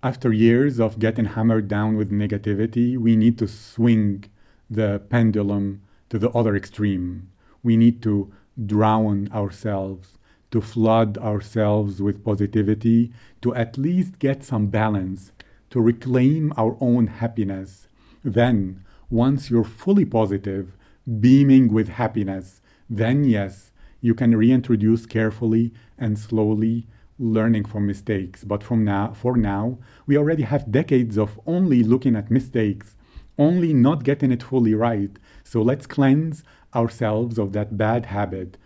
after 0.00 0.32
years 0.32 0.78
of 0.78 1.00
getting 1.00 1.24
hammered 1.24 1.66
down 1.66 1.96
with 1.96 2.12
negativity, 2.12 2.96
we 2.96 3.16
need 3.16 3.36
to 3.36 3.48
swing 3.48 4.24
the 4.70 5.02
pendulum 5.10 5.82
to 6.10 6.20
the 6.20 6.30
other 6.30 6.54
extreme. 6.54 7.28
We 7.64 7.76
need 7.76 8.00
to 8.02 8.32
drown 8.66 9.28
ourselves, 9.32 10.16
to 10.52 10.60
flood 10.60 11.18
ourselves 11.18 12.00
with 12.00 12.24
positivity, 12.24 13.12
to 13.42 13.52
at 13.56 13.76
least 13.76 14.20
get 14.20 14.44
some 14.44 14.68
balance, 14.68 15.32
to 15.70 15.80
reclaim 15.80 16.52
our 16.56 16.76
own 16.80 17.08
happiness. 17.08 17.88
Then, 18.22 18.84
once 19.10 19.50
you're 19.50 19.64
fully 19.64 20.04
positive, 20.04 20.76
beaming 21.18 21.72
with 21.72 21.88
happiness, 21.88 22.62
then 22.88 23.24
yes, 23.24 23.72
you 24.00 24.14
can 24.14 24.36
reintroduce 24.36 25.04
carefully 25.04 25.74
and 25.98 26.16
slowly 26.16 26.86
learning 27.18 27.64
from 27.64 27.86
mistakes. 27.86 28.44
But 28.44 28.62
from 28.62 28.84
now, 28.84 29.12
for 29.14 29.36
now, 29.36 29.78
we 30.06 30.16
already 30.16 30.42
have 30.42 30.70
decades 30.70 31.16
of 31.16 31.40
only 31.46 31.82
looking 31.82 32.16
at 32.16 32.30
mistakes, 32.30 32.96
only 33.38 33.72
not 33.72 34.04
getting 34.04 34.32
it 34.32 34.42
fully 34.42 34.74
right. 34.74 35.10
So 35.44 35.62
let's 35.62 35.86
cleanse 35.86 36.42
ourselves 36.74 37.38
of 37.38 37.52
that 37.52 37.76
bad 37.76 38.06
habit. 38.06 38.56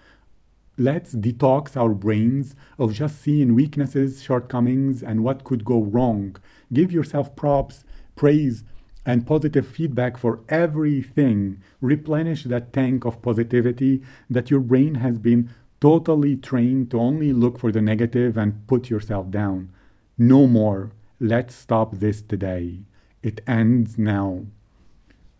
Let's 0.80 1.12
detox 1.14 1.76
our 1.76 1.92
brains 1.92 2.54
of 2.78 2.94
just 2.94 3.20
seeing 3.20 3.54
weaknesses, 3.54 4.22
shortcomings, 4.22 5.02
and 5.02 5.24
what 5.24 5.44
could 5.44 5.64
go 5.64 5.82
wrong. 5.82 6.36
Give 6.72 6.92
yourself 6.92 7.34
props, 7.34 7.84
praise, 8.14 8.62
and 9.04 9.26
positive 9.26 9.66
feedback 9.66 10.16
for 10.16 10.40
everything. 10.48 11.60
Replenish 11.80 12.44
that 12.44 12.72
tank 12.72 13.04
of 13.04 13.22
positivity 13.22 14.02
that 14.30 14.50
your 14.50 14.60
brain 14.60 14.96
has 14.96 15.18
been 15.18 15.50
totally 15.80 16.36
trained 16.36 16.90
to 16.90 17.00
only 17.00 17.32
look 17.32 17.58
for 17.58 17.70
the 17.70 17.80
negative 17.80 18.36
and 18.36 18.66
put 18.66 18.90
yourself 18.90 19.30
down. 19.30 19.70
No 20.16 20.46
more. 20.46 20.92
Let's 21.20 21.54
stop 21.54 21.94
this 21.94 22.22
today. 22.22 22.80
It 23.22 23.40
ends 23.46 23.98
now. 23.98 24.46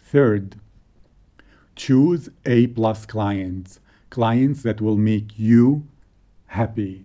Third, 0.00 0.56
choose 1.76 2.28
A 2.46 2.68
plus 2.68 3.06
clients, 3.06 3.80
clients 4.10 4.62
that 4.62 4.80
will 4.80 4.96
make 4.96 5.38
you 5.38 5.86
happy. 6.46 7.04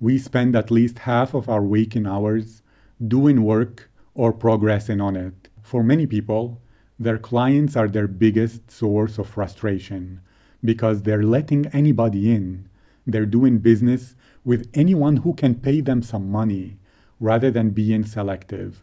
We 0.00 0.18
spend 0.18 0.56
at 0.56 0.70
least 0.70 1.00
half 1.00 1.34
of 1.34 1.48
our 1.48 1.62
waking 1.62 2.06
hours 2.06 2.62
doing 3.06 3.44
work 3.44 3.90
or 4.14 4.32
progressing 4.32 5.00
on 5.00 5.16
it. 5.16 5.48
For 5.62 5.82
many 5.82 6.06
people, 6.06 6.60
their 6.98 7.18
clients 7.18 7.76
are 7.76 7.88
their 7.88 8.08
biggest 8.08 8.70
source 8.70 9.18
of 9.18 9.28
frustration 9.28 10.20
because 10.64 11.02
they're 11.02 11.22
letting 11.22 11.66
anybody 11.68 12.32
in. 12.32 12.68
They're 13.06 13.26
doing 13.26 13.58
business 13.58 14.14
with 14.44 14.68
anyone 14.74 15.18
who 15.18 15.34
can 15.34 15.54
pay 15.54 15.80
them 15.80 16.02
some 16.02 16.30
money 16.30 16.78
rather 17.20 17.50
than 17.50 17.70
being 17.70 18.04
selective. 18.04 18.82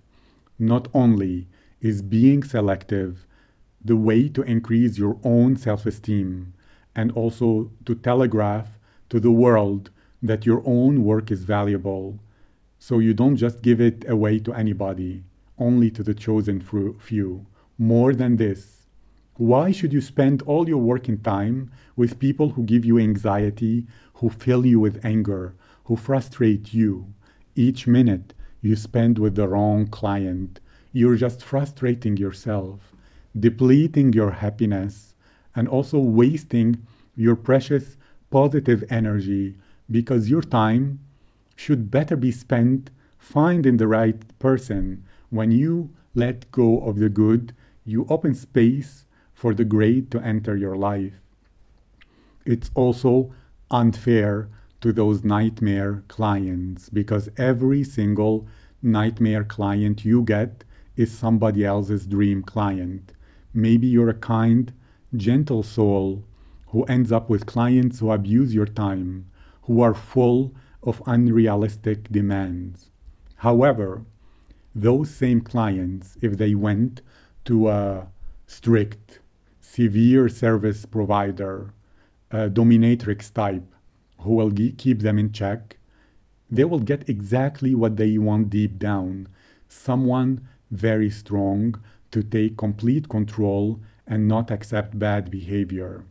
Not 0.58 0.88
only 0.94 1.48
is 1.82 2.02
being 2.02 2.44
selective 2.44 3.26
the 3.84 3.96
way 3.96 4.28
to 4.30 4.42
increase 4.42 4.98
your 4.98 5.18
own 5.24 5.56
self 5.56 5.86
esteem 5.86 6.54
and 6.96 7.12
also 7.14 7.72
to 7.86 7.96
telegraph 7.96 8.78
to 9.10 9.20
the 9.20 9.32
world 9.32 9.90
that 10.22 10.46
your 10.46 10.62
own 10.66 11.04
work 11.04 11.32
is 11.32 11.44
valuable. 11.44 12.20
So 12.78 13.00
you 13.00 13.14
don't 13.14 13.38
just 13.38 13.62
give 13.62 13.80
it 13.80 14.10
away 14.10 14.40
to 14.40 14.54
anybody, 14.54 15.24
only 15.58 15.92
to 15.92 16.04
the 16.04 16.14
chosen 16.14 16.62
few. 17.00 17.46
More 17.78 18.14
than 18.14 18.36
this, 18.36 18.79
why 19.40 19.72
should 19.72 19.94
you 19.94 20.02
spend 20.02 20.42
all 20.42 20.68
your 20.68 20.82
working 20.82 21.18
time 21.18 21.72
with 21.96 22.20
people 22.20 22.50
who 22.50 22.64
give 22.64 22.84
you 22.84 23.00
anxiety, 23.00 23.88
who 24.16 24.30
fill 24.30 24.66
you 24.66 24.82
with 24.82 25.00
anger, 25.06 25.56
who 25.86 25.96
frustrate 25.96 26.74
you? 26.74 27.14
Each 27.56 27.88
minute 27.88 28.34
you 28.60 28.76
spend 28.76 29.18
with 29.18 29.36
the 29.36 29.48
wrong 29.48 29.88
client, 29.88 30.60
you're 30.92 31.16
just 31.16 31.42
frustrating 31.42 32.18
yourself, 32.18 32.94
depleting 33.40 34.12
your 34.12 34.30
happiness, 34.30 35.16
and 35.56 35.70
also 35.70 36.00
wasting 36.00 36.86
your 37.16 37.38
precious 37.38 37.96
positive 38.32 38.84
energy 38.90 39.56
because 39.90 40.30
your 40.30 40.42
time 40.42 41.00
should 41.56 41.90
better 41.90 42.18
be 42.18 42.34
spent 42.34 42.90
finding 43.18 43.78
the 43.78 43.88
right 43.88 44.38
person. 44.38 45.02
When 45.30 45.52
you 45.52 45.92
let 46.14 46.52
go 46.52 46.82
of 46.82 46.98
the 46.98 47.08
good, 47.08 47.56
you 47.86 48.06
open 48.10 48.36
space 48.36 49.06
for 49.40 49.54
the 49.54 49.64
great 49.64 50.12
to 50.12 50.20
enter 50.20 50.58
your 50.58 50.76
life. 50.76 51.14
It's 52.46 52.70
also 52.76 53.34
unfair 53.72 54.50
to 54.82 54.92
those 54.92 55.24
nightmare 55.24 56.04
clients 56.10 56.90
because 56.90 57.30
every 57.38 57.86
single 57.86 58.46
nightmare 58.82 59.46
client 59.46 60.04
you 60.04 60.24
get 60.24 60.66
is 60.98 61.10
somebody 61.18 61.64
else's 61.64 62.06
dream 62.06 62.44
client. 62.44 63.14
Maybe 63.54 63.88
you're 63.88 64.10
a 64.10 64.26
kind, 64.36 64.74
gentle 65.16 65.64
soul 65.64 66.26
who 66.68 66.84
ends 66.84 67.10
up 67.10 67.30
with 67.30 67.46
clients 67.46 68.00
who 68.00 68.12
abuse 68.12 68.54
your 68.54 68.66
time, 68.66 69.32
who 69.62 69.80
are 69.80 69.94
full 69.94 70.54
of 70.84 71.02
unrealistic 71.06 72.12
demands. 72.12 72.92
However, 73.38 74.04
those 74.76 75.10
same 75.10 75.40
clients, 75.40 76.18
if 76.22 76.38
they 76.38 76.56
went 76.56 77.02
to 77.46 77.70
a 77.70 78.08
strict, 78.48 79.20
severe 79.72 80.28
service 80.28 80.86
provider, 80.86 81.74
a 82.32 82.50
dominatrix 82.50 83.32
type, 83.32 83.68
who 84.22 84.34
will 84.34 84.50
ge- 84.50 84.76
keep 84.78 85.00
them 85.02 85.20
in 85.20 85.32
check, 85.32 85.78
they 86.50 86.64
will 86.64 86.80
get 86.80 87.08
exactly 87.08 87.76
what 87.76 87.96
they 87.96 88.18
want 88.18 88.50
deep 88.50 88.80
down 88.80 89.28
someone 89.68 90.42
very 90.72 91.10
strong 91.12 91.76
to 92.10 92.24
take 92.24 92.58
complete 92.58 93.08
control 93.08 93.80
and 94.08 94.28
not 94.28 94.50
accept 94.50 94.98
bad 94.98 95.30
behavior, 95.30 96.04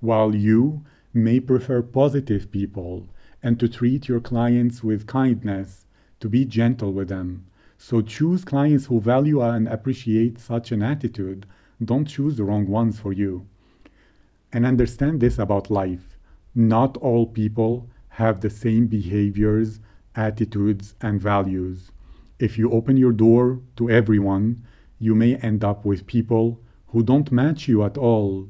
while 0.00 0.34
you 0.34 0.84
may 1.12 1.38
prefer 1.38 1.80
positive 1.80 2.50
people 2.50 3.08
and 3.44 3.60
to 3.60 3.68
treat 3.68 4.08
your 4.08 4.20
clients 4.20 4.82
with 4.82 5.06
kindness, 5.06 5.86
to 6.18 6.28
be 6.28 6.44
gentle 6.44 6.92
with 6.92 7.08
them. 7.08 7.46
So 7.78 8.00
choose 8.00 8.44
clients 8.44 8.86
who 8.86 9.00
value 9.00 9.40
and 9.40 9.68
appreciate 9.68 10.40
such 10.40 10.72
an 10.72 10.82
attitude 10.82 11.46
don't 11.84 12.06
choose 12.06 12.36
the 12.36 12.44
wrong 12.44 12.66
ones 12.66 12.98
for 12.98 13.12
you. 13.12 13.46
And 14.52 14.64
understand 14.64 15.20
this 15.20 15.38
about 15.38 15.70
life. 15.70 16.18
Not 16.54 16.96
all 16.98 17.26
people 17.26 17.88
have 18.08 18.40
the 18.40 18.50
same 18.50 18.86
behaviors, 18.86 19.80
attitudes, 20.14 20.94
and 21.00 21.20
values. 21.20 21.90
If 22.38 22.58
you 22.58 22.70
open 22.70 22.96
your 22.96 23.12
door 23.12 23.60
to 23.76 23.90
everyone, 23.90 24.64
you 24.98 25.14
may 25.14 25.36
end 25.36 25.64
up 25.64 25.84
with 25.84 26.06
people 26.06 26.60
who 26.88 27.02
don't 27.02 27.32
match 27.32 27.66
you 27.66 27.82
at 27.82 27.98
all, 27.98 28.48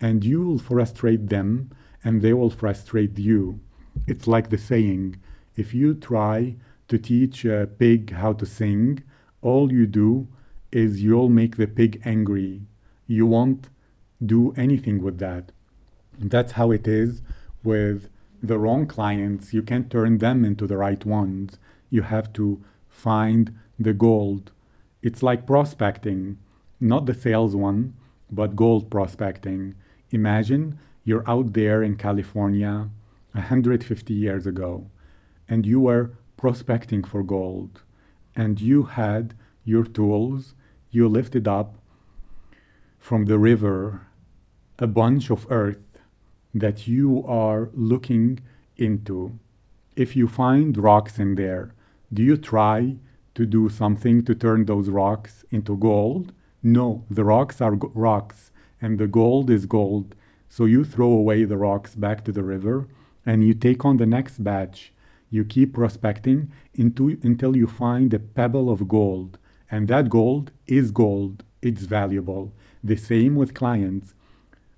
and 0.00 0.22
you 0.22 0.42
will 0.42 0.58
frustrate 0.58 1.28
them 1.28 1.70
and 2.04 2.20
they 2.22 2.32
will 2.32 2.50
frustrate 2.50 3.18
you. 3.18 3.58
It's 4.06 4.26
like 4.26 4.50
the 4.50 4.58
saying 4.58 5.16
if 5.56 5.72
you 5.72 5.94
try 5.94 6.56
to 6.88 6.98
teach 6.98 7.44
a 7.44 7.66
pig 7.66 8.12
how 8.12 8.34
to 8.34 8.46
sing, 8.46 9.02
all 9.40 9.72
you 9.72 9.86
do 9.86 10.28
is 10.70 11.02
you'll 11.02 11.30
make 11.30 11.56
the 11.56 11.66
pig 11.66 12.00
angry. 12.04 12.62
You 13.06 13.26
won't 13.26 13.68
do 14.24 14.52
anything 14.56 15.02
with 15.02 15.18
that. 15.18 15.52
That's 16.18 16.52
how 16.52 16.70
it 16.70 16.88
is 16.88 17.22
with 17.62 18.08
the 18.42 18.58
wrong 18.58 18.86
clients. 18.86 19.52
You 19.52 19.62
can't 19.62 19.90
turn 19.90 20.18
them 20.18 20.44
into 20.44 20.66
the 20.66 20.76
right 20.76 21.04
ones. 21.04 21.58
You 21.90 22.02
have 22.02 22.32
to 22.34 22.62
find 22.88 23.54
the 23.78 23.92
gold. 23.92 24.52
It's 25.02 25.22
like 25.22 25.46
prospecting, 25.46 26.38
not 26.80 27.06
the 27.06 27.14
sales 27.14 27.54
one, 27.54 27.94
but 28.30 28.56
gold 28.56 28.90
prospecting. 28.90 29.74
Imagine 30.10 30.78
you're 31.04 31.28
out 31.28 31.52
there 31.52 31.82
in 31.82 31.96
California 31.96 32.90
150 33.32 34.14
years 34.14 34.46
ago 34.46 34.90
and 35.48 35.66
you 35.66 35.80
were 35.80 36.12
prospecting 36.36 37.04
for 37.04 37.22
gold 37.22 37.82
and 38.34 38.60
you 38.60 38.84
had 38.84 39.34
your 39.64 39.84
tools, 39.84 40.54
you 40.90 41.08
lifted 41.08 41.46
up 41.46 41.76
from 43.06 43.26
the 43.26 43.38
river 43.38 44.00
a 44.80 44.86
bunch 44.88 45.30
of 45.30 45.46
earth 45.48 46.00
that 46.52 46.88
you 46.88 47.24
are 47.24 47.70
looking 47.72 48.40
into. 48.76 49.38
If 49.94 50.16
you 50.16 50.26
find 50.26 50.76
rocks 50.76 51.16
in 51.16 51.36
there, 51.36 51.72
do 52.12 52.24
you 52.24 52.36
try 52.36 52.96
to 53.36 53.46
do 53.46 53.68
something 53.68 54.24
to 54.24 54.34
turn 54.34 54.64
those 54.64 54.88
rocks 54.88 55.44
into 55.52 55.76
gold? 55.76 56.32
No, 56.64 57.04
the 57.08 57.22
rocks 57.22 57.60
are 57.60 57.76
rocks 57.94 58.50
and 58.82 58.98
the 58.98 59.06
gold 59.06 59.50
is 59.50 59.66
gold. 59.66 60.16
So 60.48 60.64
you 60.64 60.82
throw 60.82 61.12
away 61.12 61.44
the 61.44 61.56
rocks 61.56 61.94
back 61.94 62.24
to 62.24 62.32
the 62.32 62.42
river 62.42 62.88
and 63.24 63.46
you 63.46 63.54
take 63.54 63.84
on 63.84 63.98
the 63.98 64.06
next 64.06 64.42
batch. 64.42 64.92
You 65.30 65.44
keep 65.44 65.74
prospecting 65.74 66.50
into, 66.74 67.20
until 67.22 67.56
you 67.56 67.68
find 67.68 68.12
a 68.12 68.18
pebble 68.18 68.68
of 68.68 68.88
gold. 68.88 69.38
And 69.70 69.86
that 69.86 70.10
gold 70.10 70.50
is 70.66 70.90
gold, 70.90 71.44
it's 71.62 71.82
valuable. 71.82 72.52
The 72.86 72.94
same 72.96 73.34
with 73.34 73.52
clients. 73.52 74.14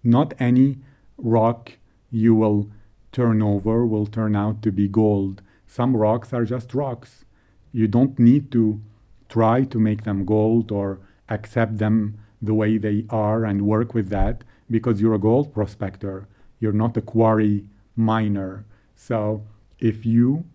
Not 0.02 0.32
any 0.38 0.78
rock 1.18 1.72
you 2.10 2.34
will 2.34 2.70
turn 3.12 3.42
over 3.42 3.84
will 3.84 4.06
turn 4.06 4.34
out 4.34 4.62
to 4.62 4.72
be 4.72 4.88
gold. 4.88 5.42
Some 5.66 5.94
rocks 5.94 6.32
are 6.32 6.46
just 6.46 6.72
rocks. 6.72 7.26
You 7.70 7.86
don't 7.86 8.18
need 8.18 8.50
to 8.52 8.80
try 9.28 9.64
to 9.64 9.78
make 9.78 10.04
them 10.04 10.24
gold 10.24 10.72
or 10.72 11.00
accept 11.28 11.76
them 11.76 12.18
the 12.40 12.54
way 12.54 12.78
they 12.78 13.04
are 13.10 13.44
and 13.44 13.66
work 13.66 13.92
with 13.92 14.08
that 14.08 14.42
because 14.70 15.02
you're 15.02 15.20
a 15.20 15.26
gold 15.30 15.52
prospector. 15.52 16.26
You're 16.60 16.80
not 16.84 16.96
a 16.96 17.02
quarry 17.02 17.66
miner. 17.94 18.64
So 18.96 19.44
if 19.78 20.06
you 20.06 20.46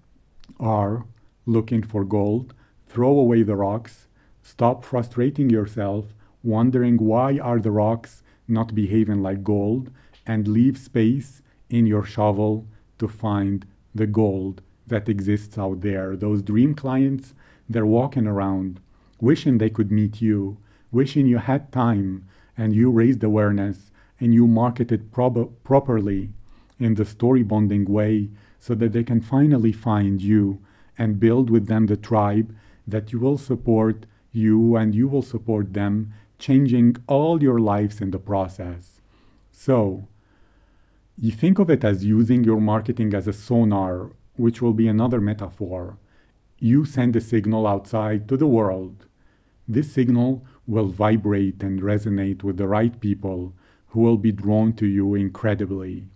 are 0.60 1.06
looking 1.46 1.84
for 1.84 2.04
gold, 2.04 2.56
throw 2.88 3.20
away 3.20 3.44
the 3.44 3.56
rocks, 3.56 4.08
stop 4.42 4.84
frustrating 4.84 5.52
yourself, 5.52 6.06
wondering 6.44 6.98
why 6.98 7.40
are 7.40 7.60
the 7.60 7.72
rocks 7.72 8.22
not 8.48 8.76
behaving 8.76 9.22
like 9.22 9.44
gold, 9.44 9.90
and 10.26 10.48
leave 10.48 10.78
space 10.78 11.42
in 11.70 11.86
your 11.86 12.04
shovel 12.04 12.68
to 13.00 13.08
find 13.08 13.66
the 13.96 14.08
gold 14.08 14.62
that 14.88 15.10
exists 15.10 15.58
out 15.58 15.82
there. 15.82 16.16
Those 16.16 16.42
dream 16.42 16.76
clients, 16.76 17.34
they're 17.70 17.86
walking 17.86 18.28
around 18.28 18.80
wishing 19.20 19.58
they 19.58 19.70
could 19.70 19.90
meet 19.90 20.22
you, 20.22 20.58
wishing 20.92 21.26
you 21.26 21.38
had 21.38 21.72
time 21.72 22.28
and 22.58 22.76
you 22.76 22.92
raised 22.92 23.24
awareness 23.24 23.90
and 24.20 24.34
you 24.34 24.46
marketed 24.48 25.12
prob- 25.14 25.52
properly 25.64 26.30
in 26.78 26.96
the 26.96 27.06
story 27.06 27.42
bonding 27.42 27.86
way 27.86 28.30
so 28.60 28.76
that 28.76 28.92
they 28.92 29.04
can 29.04 29.22
finally 29.22 29.72
find 29.72 30.22
you 30.22 30.60
and 30.98 31.22
build 31.22 31.50
with 31.50 31.68
them 31.68 31.86
the 31.86 31.96
tribe 31.96 32.54
that 32.86 33.14
you 33.14 33.20
will 33.20 33.38
support 33.38 34.06
you 34.34 34.76
and 34.76 34.94
you 34.94 35.08
will 35.08 35.22
support 35.22 35.74
them, 35.74 36.14
changing 36.44 36.98
all 37.08 37.42
your 37.42 37.60
lives 37.60 38.02
in 38.02 38.12
the 38.12 38.20
process. 38.20 39.00
So, 39.54 40.08
you 41.18 41.32
think 41.32 41.58
of 41.58 41.70
it 41.70 41.84
as 41.86 42.04
using 42.04 42.44
your 42.44 42.60
marketing 42.60 43.14
as 43.14 43.28
a 43.30 43.40
sonar, 43.46 44.12
which 44.36 44.62
will 44.62 44.74
be 44.74 44.90
another 44.90 45.22
metaphor. 45.22 45.98
You 46.60 46.84
send 46.84 47.16
a 47.16 47.22
signal 47.22 47.66
outside 47.66 48.28
to 48.28 48.36
the 48.36 48.54
world. 48.58 49.06
This 49.70 49.94
signal 49.94 50.44
will 50.68 50.88
vibrate 50.88 51.64
and 51.64 51.82
resonate 51.82 52.44
with 52.44 52.58
the 52.58 52.68
right 52.68 53.00
people 53.00 53.54
who 53.88 54.02
will 54.02 54.18
be 54.18 54.34
drawn 54.34 54.74
to 54.74 54.86
you 54.86 55.16
incredibly, 55.16 56.08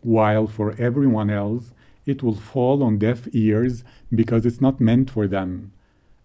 while 0.00 0.48
for 0.48 0.74
everyone 0.88 1.30
else, 1.30 1.72
it 2.06 2.24
will 2.24 2.40
fall 2.52 2.82
on 2.82 2.98
deaf 2.98 3.28
ears 3.32 3.84
because 4.12 4.44
it's 4.46 4.60
not 4.60 4.80
meant 4.80 5.10
for 5.10 5.28
them. 5.28 5.70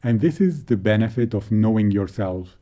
And 0.02 0.19
this 0.19 0.41
is 0.41 0.65
the 0.65 0.78
benefit 0.78 1.36
of 1.36 1.52
knowing 1.52 1.91
yourself, 1.91 2.58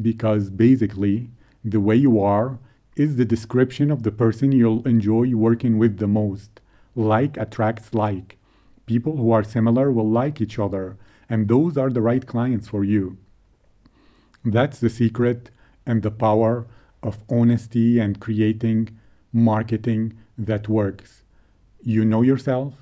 because 0.00 0.50
basically, 0.50 1.30
the 1.64 1.80
way 1.80 1.96
you 1.96 2.20
are 2.20 2.58
is 2.96 3.16
the 3.16 3.24
description 3.24 3.90
of 3.90 4.02
the 4.02 4.12
person 4.12 4.52
you'll 4.52 4.86
enjoy 4.86 5.34
working 5.34 5.78
with 5.78 5.98
the 5.98 6.06
most. 6.06 6.60
Like 6.94 7.36
attracts 7.36 7.94
like. 7.94 8.38
People 8.86 9.16
who 9.16 9.32
are 9.32 9.42
similar 9.42 9.90
will 9.90 10.08
like 10.08 10.40
each 10.40 10.58
other, 10.58 10.96
and 11.28 11.48
those 11.48 11.76
are 11.76 11.90
the 11.90 12.02
right 12.02 12.26
clients 12.26 12.68
for 12.68 12.84
you. 12.84 13.16
That's 14.44 14.78
the 14.78 14.90
secret 14.90 15.50
and 15.86 16.02
the 16.02 16.10
power 16.10 16.66
of 17.02 17.22
honesty 17.28 17.98
and 17.98 18.20
creating 18.20 18.98
marketing 19.32 20.14
that 20.38 20.68
works. 20.68 21.22
You 21.82 22.04
know 22.04 22.22
yourself, 22.22 22.74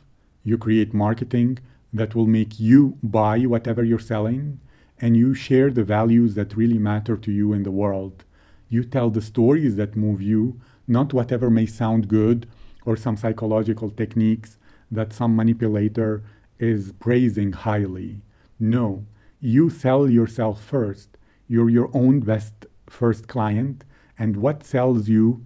you 0.45 0.59
create 0.59 0.93
marketing 0.93 1.59
that 1.93 2.15
will 2.15 2.27
make 2.27 2.59
you 2.59 2.99
buy 3.03 3.41
whatever 3.41 3.85
you're 3.85 3.99
selling, 3.99 4.61
and 5.03 5.17
you 5.17 5.35
share 5.35 5.69
the 5.71 5.83
values 5.83 6.37
that 6.37 6.57
really 6.57 6.79
matter 6.79 7.17
to 7.17 7.33
you 7.33 7.53
in 7.53 7.65
the 7.65 7.73
world. 7.73 8.25
You 8.69 8.85
tell 8.85 9.11
the 9.11 9.21
stories 9.21 9.75
that 9.77 9.97
move 9.97 10.23
you, 10.23 10.61
not 10.87 11.13
whatever 11.13 11.51
may 11.51 11.67
sound 11.67 12.07
good 12.07 12.49
or 12.87 12.97
some 12.97 13.17
psychological 13.17 13.91
techniques 13.91 14.59
that 14.93 15.13
some 15.13 15.35
manipulator 15.35 16.23
is 16.61 16.93
praising 17.01 17.53
highly. 17.53 18.23
No, 18.61 19.05
you 19.41 19.71
sell 19.71 20.09
yourself 20.09 20.63
first. 20.63 21.19
You're 21.49 21.69
your 21.69 21.91
own 21.93 22.21
best 22.21 22.67
first 22.89 23.27
client, 23.27 23.85
and 24.17 24.37
what 24.37 24.63
sells 24.63 25.09
you 25.09 25.45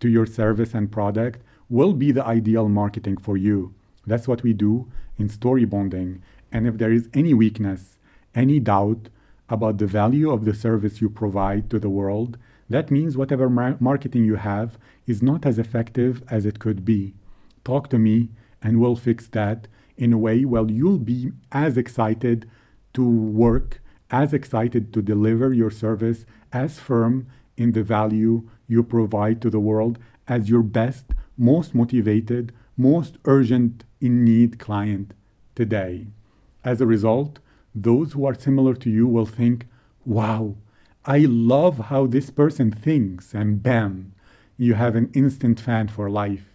to 0.00 0.08
your 0.08 0.26
service 0.26 0.74
and 0.74 0.92
product 0.92 1.40
will 1.70 1.94
be 1.94 2.12
the 2.12 2.26
ideal 2.26 2.68
marketing 2.68 3.16
for 3.16 3.38
you. 3.38 3.74
That's 4.06 4.28
what 4.28 4.42
we 4.42 4.52
do 4.52 4.92
in 5.18 5.30
story 5.30 5.64
bonding. 5.64 6.22
And 6.50 6.66
if 6.66 6.76
there 6.76 6.92
is 6.92 7.08
any 7.14 7.32
weakness, 7.32 7.91
any 8.34 8.60
doubt 8.60 9.08
about 9.48 9.78
the 9.78 9.86
value 9.86 10.30
of 10.30 10.44
the 10.44 10.54
service 10.54 11.00
you 11.00 11.10
provide 11.10 11.68
to 11.70 11.78
the 11.78 11.90
world, 11.90 12.38
that 12.70 12.90
means 12.90 13.16
whatever 13.16 13.50
mar- 13.50 13.76
marketing 13.80 14.24
you 14.24 14.36
have 14.36 14.78
is 15.06 15.22
not 15.22 15.44
as 15.44 15.58
effective 15.58 16.22
as 16.28 16.46
it 16.46 16.58
could 16.58 16.84
be. 16.84 17.14
Talk 17.64 17.90
to 17.90 17.98
me 17.98 18.30
and 18.62 18.80
we'll 18.80 18.96
fix 18.96 19.26
that 19.28 19.68
in 19.96 20.12
a 20.12 20.18
way 20.18 20.44
where 20.44 20.66
you'll 20.68 20.98
be 20.98 21.32
as 21.50 21.76
excited 21.76 22.48
to 22.94 23.06
work, 23.06 23.82
as 24.10 24.32
excited 24.32 24.92
to 24.92 25.02
deliver 25.02 25.52
your 25.52 25.70
service, 25.70 26.24
as 26.52 26.78
firm 26.78 27.26
in 27.56 27.72
the 27.72 27.82
value 27.82 28.48
you 28.66 28.82
provide 28.82 29.42
to 29.42 29.50
the 29.50 29.60
world 29.60 29.98
as 30.28 30.48
your 30.48 30.62
best, 30.62 31.06
most 31.36 31.74
motivated, 31.74 32.52
most 32.76 33.18
urgent 33.24 33.84
in 34.00 34.24
need 34.24 34.58
client 34.58 35.12
today. 35.54 36.06
As 36.64 36.80
a 36.80 36.86
result, 36.86 37.38
those 37.74 38.12
who 38.12 38.26
are 38.26 38.34
similar 38.34 38.74
to 38.74 38.90
you 38.90 39.06
will 39.06 39.26
think, 39.26 39.66
wow, 40.04 40.56
I 41.04 41.18
love 41.20 41.78
how 41.78 42.06
this 42.06 42.30
person 42.30 42.70
thinks, 42.70 43.34
and 43.34 43.62
bam, 43.62 44.12
you 44.56 44.74
have 44.74 44.94
an 44.94 45.10
instant 45.14 45.58
fan 45.58 45.88
for 45.88 46.08
life. 46.08 46.46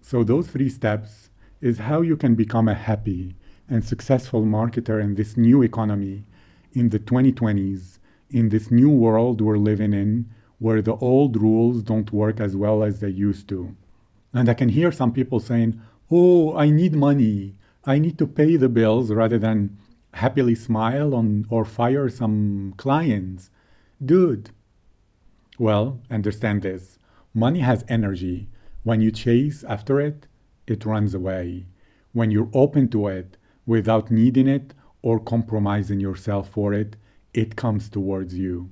So, 0.00 0.24
those 0.24 0.48
three 0.48 0.70
steps 0.70 1.30
is 1.60 1.78
how 1.78 2.00
you 2.00 2.16
can 2.16 2.34
become 2.34 2.68
a 2.68 2.74
happy 2.74 3.34
and 3.68 3.84
successful 3.84 4.42
marketer 4.42 5.00
in 5.02 5.14
this 5.14 5.36
new 5.36 5.62
economy 5.62 6.24
in 6.72 6.88
the 6.90 6.98
2020s, 6.98 7.98
in 8.30 8.48
this 8.48 8.70
new 8.70 8.90
world 8.90 9.40
we're 9.40 9.58
living 9.58 9.92
in, 9.92 10.28
where 10.58 10.82
the 10.82 10.96
old 10.96 11.36
rules 11.36 11.82
don't 11.82 12.12
work 12.12 12.40
as 12.40 12.56
well 12.56 12.82
as 12.82 13.00
they 13.00 13.08
used 13.08 13.48
to. 13.48 13.74
And 14.32 14.48
I 14.48 14.54
can 14.54 14.68
hear 14.68 14.92
some 14.92 15.12
people 15.12 15.40
saying, 15.40 15.80
Oh, 16.10 16.56
I 16.56 16.70
need 16.70 16.94
money. 16.94 17.54
I 17.84 17.98
need 17.98 18.18
to 18.18 18.26
pay 18.26 18.56
the 18.56 18.68
bills 18.68 19.10
rather 19.10 19.38
than 19.38 19.78
happily 20.14 20.54
smile 20.54 21.14
on 21.14 21.46
or 21.48 21.64
fire 21.64 22.08
some 22.08 22.74
clients. 22.76 23.50
Dude. 24.04 24.50
Well, 25.58 26.00
understand 26.10 26.62
this. 26.62 26.98
Money 27.32 27.60
has 27.60 27.84
energy. 27.88 28.48
When 28.82 29.00
you 29.00 29.10
chase 29.10 29.64
after 29.64 30.00
it, 30.00 30.26
it 30.66 30.84
runs 30.84 31.14
away. 31.14 31.66
When 32.12 32.30
you're 32.30 32.50
open 32.52 32.88
to 32.88 33.08
it 33.08 33.36
without 33.66 34.10
needing 34.10 34.48
it 34.48 34.74
or 35.02 35.20
compromising 35.20 36.00
yourself 36.00 36.48
for 36.48 36.74
it, 36.74 36.96
it 37.32 37.56
comes 37.56 37.88
towards 37.88 38.34
you. 38.34 38.70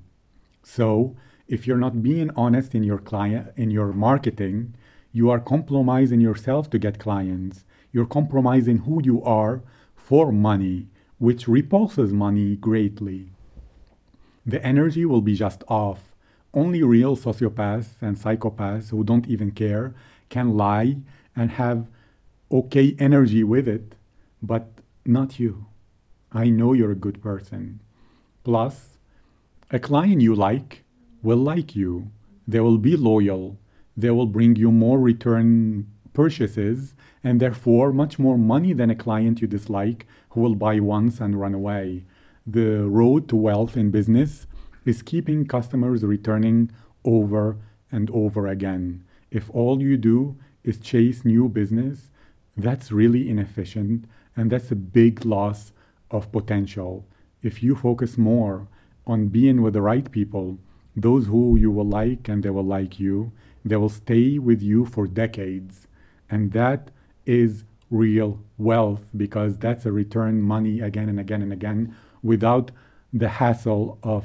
So, 0.61 1.15
if 1.47 1.65
you're 1.65 1.77
not 1.77 2.03
being 2.03 2.29
honest 2.35 2.75
in 2.75 2.83
your 2.83 2.99
client 2.99 3.47
in 3.55 3.71
your 3.71 3.91
marketing, 3.93 4.75
you 5.11 5.31
are 5.31 5.39
compromising 5.39 6.21
yourself 6.21 6.69
to 6.69 6.77
get 6.77 6.99
clients. 6.99 7.65
You're 7.91 8.05
compromising 8.05 8.79
who 8.79 9.01
you 9.03 9.23
are 9.23 9.61
for 9.95 10.31
money 10.31 10.87
which 11.19 11.47
repulses 11.47 12.13
money 12.13 12.55
greatly. 12.55 13.29
The 14.45 14.65
energy 14.65 15.05
will 15.05 15.21
be 15.21 15.35
just 15.35 15.63
off. 15.67 16.15
Only 16.53 16.81
real 16.81 17.15
sociopaths 17.15 18.01
and 18.01 18.17
psychopaths 18.17 18.89
who 18.89 19.03
don't 19.03 19.27
even 19.27 19.51
care 19.51 19.93
can 20.29 20.55
lie 20.55 20.97
and 21.35 21.51
have 21.51 21.87
okay 22.51 22.95
energy 22.97 23.43
with 23.43 23.67
it, 23.67 23.95
but 24.41 24.69
not 25.05 25.39
you. 25.39 25.65
I 26.31 26.49
know 26.49 26.73
you're 26.73 26.91
a 26.91 26.95
good 26.95 27.21
person. 27.21 27.81
Plus, 28.43 28.97
a 29.69 29.79
client 29.79 30.21
you 30.21 30.33
like 30.33 30.83
will 31.21 31.37
like 31.37 31.75
you. 31.75 32.11
They 32.47 32.61
will 32.61 32.77
be 32.77 32.95
loyal. 32.95 33.57
They 33.95 34.09
will 34.09 34.25
bring 34.25 34.55
you 34.55 34.71
more 34.71 34.99
return 34.99 35.87
purchases 36.13 36.93
and 37.23 37.39
therefore 37.39 37.91
much 37.91 38.17
more 38.17 38.37
money 38.37 38.73
than 38.73 38.89
a 38.89 38.95
client 38.95 39.41
you 39.41 39.47
dislike 39.47 40.07
who 40.29 40.41
will 40.41 40.55
buy 40.55 40.79
once 40.79 41.19
and 41.19 41.39
run 41.39 41.53
away. 41.53 42.05
The 42.47 42.87
road 42.87 43.27
to 43.29 43.35
wealth 43.35 43.75
in 43.75 43.91
business 43.91 44.47
is 44.85 45.01
keeping 45.01 45.45
customers 45.45 46.03
returning 46.03 46.71
over 47.03 47.57
and 47.91 48.09
over 48.11 48.47
again. 48.47 49.03
If 49.31 49.49
all 49.51 49.81
you 49.81 49.97
do 49.97 50.37
is 50.63 50.79
chase 50.79 51.25
new 51.25 51.49
business, 51.49 52.09
that's 52.55 52.91
really 52.91 53.29
inefficient 53.29 54.05
and 54.35 54.51
that's 54.51 54.71
a 54.71 54.75
big 54.75 55.25
loss 55.25 55.73
of 56.11 56.31
potential. 56.31 57.05
If 57.43 57.61
you 57.61 57.75
focus 57.75 58.17
more 58.17 58.67
on 59.05 59.27
being 59.27 59.61
with 59.61 59.73
the 59.73 59.81
right 59.81 60.09
people, 60.11 60.57
those 60.95 61.27
who 61.27 61.55
you 61.55 61.71
will 61.71 61.87
like 61.87 62.27
and 62.27 62.43
they 62.43 62.49
will 62.49 62.65
like 62.65 62.99
you, 62.99 63.31
they 63.63 63.75
will 63.75 63.89
stay 63.89 64.39
with 64.39 64.61
you 64.61 64.85
for 64.85 65.07
decades. 65.07 65.87
And 66.29 66.51
that 66.53 66.91
is 67.29 67.63
real 67.91 68.31
wealth 68.57 69.03
because 69.15 69.57
that's 69.57 69.85
a 69.85 69.91
return 69.91 70.41
money 70.41 70.75
again 70.81 71.09
and 71.09 71.19
again 71.19 71.41
and 71.41 71.53
again 71.53 71.95
without 72.23 72.71
the 73.13 73.29
hassle 73.39 73.97
of 74.03 74.23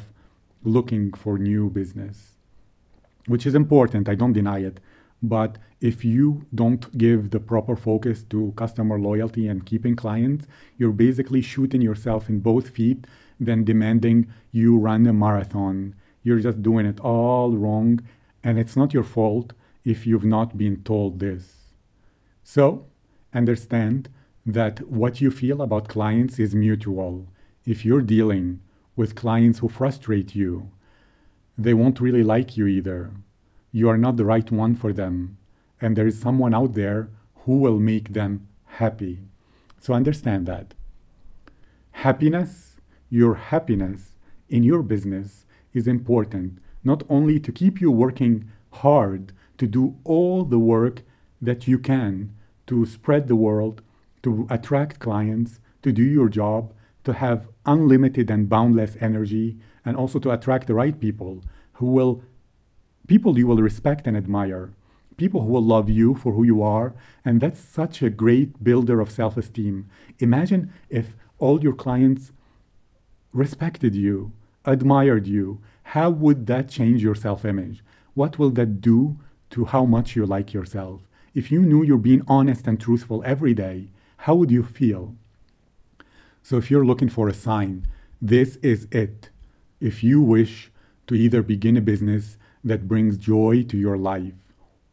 looking 0.64 1.12
for 1.22 1.38
new 1.38 1.64
business. 1.70 2.18
which 3.32 3.46
is 3.46 3.54
important. 3.54 4.08
I 4.08 4.16
don't 4.20 4.34
deny 4.40 4.58
it. 4.70 4.76
But 5.22 5.52
if 5.80 6.04
you 6.04 6.44
don't 6.54 6.84
give 7.04 7.30
the 7.30 7.40
proper 7.40 7.76
focus 7.76 8.18
to 8.32 8.52
customer 8.62 8.98
loyalty 8.98 9.48
and 9.48 9.64
keeping 9.70 9.96
clients, 9.96 10.46
you're 10.78 10.92
basically 11.06 11.40
shooting 11.40 11.82
yourself 11.88 12.28
in 12.28 12.40
both 12.40 12.66
feet, 12.76 13.00
then 13.40 13.64
demanding 13.64 14.18
you 14.52 14.76
run 14.88 15.06
a 15.06 15.12
marathon. 15.12 15.94
You're 16.22 16.40
just 16.40 16.62
doing 16.62 16.86
it 16.92 17.00
all 17.00 17.50
wrong, 17.56 17.90
and 18.42 18.58
it's 18.58 18.76
not 18.76 18.92
your 18.92 19.08
fault 19.16 19.48
if 19.84 20.06
you've 20.06 20.30
not 20.36 20.58
been 20.58 20.76
told 20.82 21.20
this. 21.20 21.44
So, 22.42 22.86
understand 23.34 24.08
that 24.46 24.88
what 24.88 25.20
you 25.20 25.30
feel 25.30 25.60
about 25.62 25.88
clients 25.88 26.38
is 26.38 26.54
mutual. 26.54 27.26
If 27.66 27.84
you're 27.84 28.02
dealing 28.02 28.60
with 28.96 29.14
clients 29.14 29.58
who 29.58 29.68
frustrate 29.68 30.34
you, 30.34 30.70
they 31.58 31.74
won't 31.74 32.00
really 32.00 32.22
like 32.22 32.56
you 32.56 32.66
either. 32.66 33.10
You 33.72 33.88
are 33.88 33.98
not 33.98 34.16
the 34.16 34.24
right 34.24 34.50
one 34.50 34.76
for 34.76 34.92
them, 34.92 35.38
and 35.80 35.96
there 35.96 36.06
is 36.06 36.20
someone 36.20 36.54
out 36.54 36.74
there 36.74 37.08
who 37.44 37.58
will 37.58 37.78
make 37.78 38.12
them 38.12 38.46
happy. 38.64 39.20
So 39.80 39.94
understand 39.94 40.46
that. 40.46 40.74
Happiness, 41.92 42.76
your 43.10 43.34
happiness 43.34 44.14
in 44.48 44.62
your 44.62 44.82
business 44.82 45.46
is 45.72 45.86
important, 45.88 46.58
not 46.84 47.02
only 47.08 47.40
to 47.40 47.52
keep 47.52 47.80
you 47.80 47.90
working 47.90 48.50
hard 48.70 49.32
to 49.58 49.66
do 49.66 49.96
all 50.04 50.44
the 50.44 50.58
work 50.58 51.02
that 51.40 51.66
you 51.66 51.78
can 51.78 52.34
to 52.66 52.86
spread 52.86 53.28
the 53.28 53.36
world, 53.36 53.82
to 54.22 54.46
attract 54.50 55.00
clients, 55.00 55.60
to 55.82 55.92
do 55.92 56.02
your 56.02 56.28
job, 56.28 56.72
to 57.04 57.12
have 57.12 57.48
unlimited 57.66 58.30
and 58.30 58.48
boundless 58.48 58.96
energy, 59.00 59.58
and 59.84 59.96
also 59.96 60.18
to 60.18 60.30
attract 60.30 60.66
the 60.66 60.74
right 60.74 60.98
people 60.98 61.42
who 61.74 61.86
will, 61.86 62.22
people 63.06 63.38
you 63.38 63.46
will 63.46 63.58
respect 63.58 64.06
and 64.06 64.16
admire, 64.16 64.72
people 65.16 65.42
who 65.42 65.52
will 65.52 65.62
love 65.62 65.90
you 65.90 66.14
for 66.14 66.32
who 66.32 66.42
you 66.42 66.62
are. 66.62 66.94
And 67.24 67.40
that's 67.40 67.60
such 67.60 68.02
a 68.02 68.10
great 68.10 68.64
builder 68.64 69.00
of 69.00 69.10
self 69.10 69.36
esteem. 69.36 69.88
Imagine 70.18 70.72
if 70.88 71.16
all 71.38 71.62
your 71.62 71.74
clients 71.74 72.32
respected 73.32 73.94
you, 73.94 74.32
admired 74.64 75.26
you. 75.26 75.60
How 75.88 76.08
would 76.08 76.46
that 76.46 76.68
change 76.68 77.02
your 77.02 77.14
self 77.14 77.44
image? 77.44 77.84
What 78.14 78.38
will 78.38 78.50
that 78.50 78.80
do 78.80 79.18
to 79.50 79.66
how 79.66 79.84
much 79.84 80.16
you 80.16 80.24
like 80.24 80.54
yourself? 80.54 81.02
If 81.34 81.50
you 81.50 81.62
knew 81.62 81.82
you're 81.82 81.98
being 81.98 82.22
honest 82.28 82.68
and 82.68 82.80
truthful 82.80 83.20
every 83.26 83.54
day, 83.54 83.88
how 84.18 84.36
would 84.36 84.52
you 84.52 84.62
feel? 84.62 85.16
So, 86.44 86.58
if 86.58 86.70
you're 86.70 86.84
looking 86.84 87.08
for 87.08 87.28
a 87.28 87.34
sign, 87.34 87.88
this 88.22 88.54
is 88.62 88.86
it. 88.92 89.30
If 89.80 90.04
you 90.04 90.20
wish 90.20 90.70
to 91.08 91.16
either 91.16 91.42
begin 91.42 91.76
a 91.76 91.80
business 91.80 92.36
that 92.62 92.86
brings 92.86 93.18
joy 93.18 93.64
to 93.64 93.76
your 93.76 93.98
life 93.98 94.34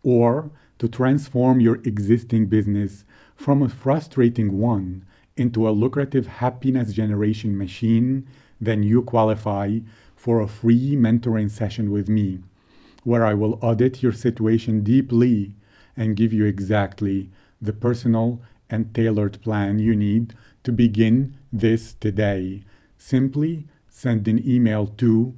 or 0.02 0.50
to 0.80 0.88
transform 0.88 1.60
your 1.60 1.76
existing 1.84 2.48
business 2.48 3.06
from 3.36 3.62
a 3.62 3.70
frustrating 3.70 4.58
one 4.58 5.06
into 5.38 5.70
a 5.70 5.72
lucrative 5.72 6.26
happiness 6.26 6.92
generation 6.92 7.56
machine, 7.56 8.28
then 8.60 8.82
you 8.82 9.04
qualify 9.04 9.78
for 10.16 10.42
a 10.42 10.48
free 10.48 10.96
mentoring 10.96 11.52
session 11.52 11.92
with 11.92 12.10
me, 12.10 12.40
where 13.04 13.24
I 13.24 13.36
will 13.36 13.60
audit 13.62 14.02
your 14.02 14.12
situation 14.12 14.84
deeply 14.84 15.54
and 15.96 16.16
give 16.16 16.34
you 16.34 16.46
exactly 16.46 17.30
the 17.62 17.74
personal 17.74 18.42
and 18.70 18.94
tailored 18.94 19.42
plan 19.42 19.80
you 19.80 19.96
need 19.96 20.34
to 20.64 20.72
begin 20.72 21.38
this 21.52 21.94
today. 21.94 22.64
Simply 22.98 23.68
send 23.90 24.28
an 24.28 24.48
email 24.48 24.88
to 24.88 25.34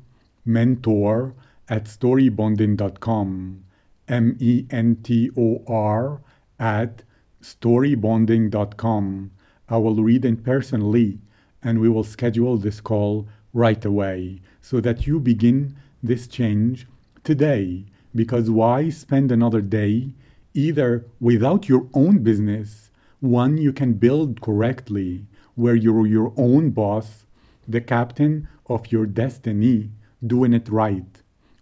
mentor 0.46 1.34
at 1.70 1.86
storybonding.com. 1.86 3.64
M 4.08 4.36
E 4.40 4.66
N 4.70 4.98
T 5.02 5.30
O 5.38 5.64
R 5.66 6.22
at 6.60 7.04
storybonding.com. 7.42 9.32
I 9.70 9.78
will 9.78 9.96
read 9.96 10.26
it 10.26 10.44
personally 10.44 11.20
and 11.64 11.80
we 11.80 11.90
will 11.90 12.04
schedule 12.04 12.58
this 12.58 12.82
call 12.82 13.28
right 13.54 13.84
away 13.86 14.42
so 14.62 14.82
that 14.82 15.08
you 15.08 15.20
begin 15.20 15.76
this 16.02 16.28
change 16.28 16.86
today. 17.24 17.86
Because 18.14 18.50
why 18.50 18.90
spend 18.90 19.32
another 19.32 19.62
day 19.62 20.14
either 20.54 21.06
without 21.20 21.68
your 21.68 21.88
own 21.94 22.20
business 22.20 22.90
one 23.24 23.58
you 23.58 23.72
can 23.72 23.94
build 23.94 24.42
correctly, 24.42 25.26
where 25.56 25.76
you're 25.76 26.06
your 26.06 26.34
own 26.36 26.72
boss, 26.72 27.26
the 27.66 27.80
captain 27.80 28.48
of 28.68 28.92
your 28.92 29.06
destiny, 29.06 29.90
doing 30.28 30.54
it 30.54 30.68
right. 30.68 31.22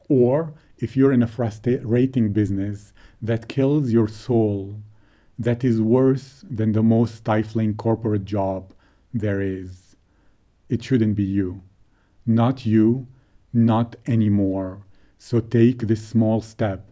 Or 0.09 0.53
if 0.79 0.97
you're 0.97 1.11
in 1.11 1.21
a 1.21 1.27
frustrating 1.27 2.33
business 2.33 2.93
that 3.21 3.47
kills 3.47 3.91
your 3.91 4.07
soul, 4.07 4.81
that 5.37 5.63
is 5.63 5.79
worse 5.79 6.43
than 6.49 6.71
the 6.71 6.81
most 6.81 7.15
stifling 7.15 7.75
corporate 7.75 8.25
job 8.25 8.73
there 9.13 9.39
is. 9.39 9.95
It 10.67 10.83
shouldn't 10.83 11.15
be 11.15 11.23
you. 11.23 11.61
Not 12.25 12.65
you, 12.65 13.05
not 13.53 13.95
anymore. 14.07 14.81
So 15.19 15.39
take 15.39 15.81
this 15.81 16.07
small 16.07 16.41
step 16.41 16.90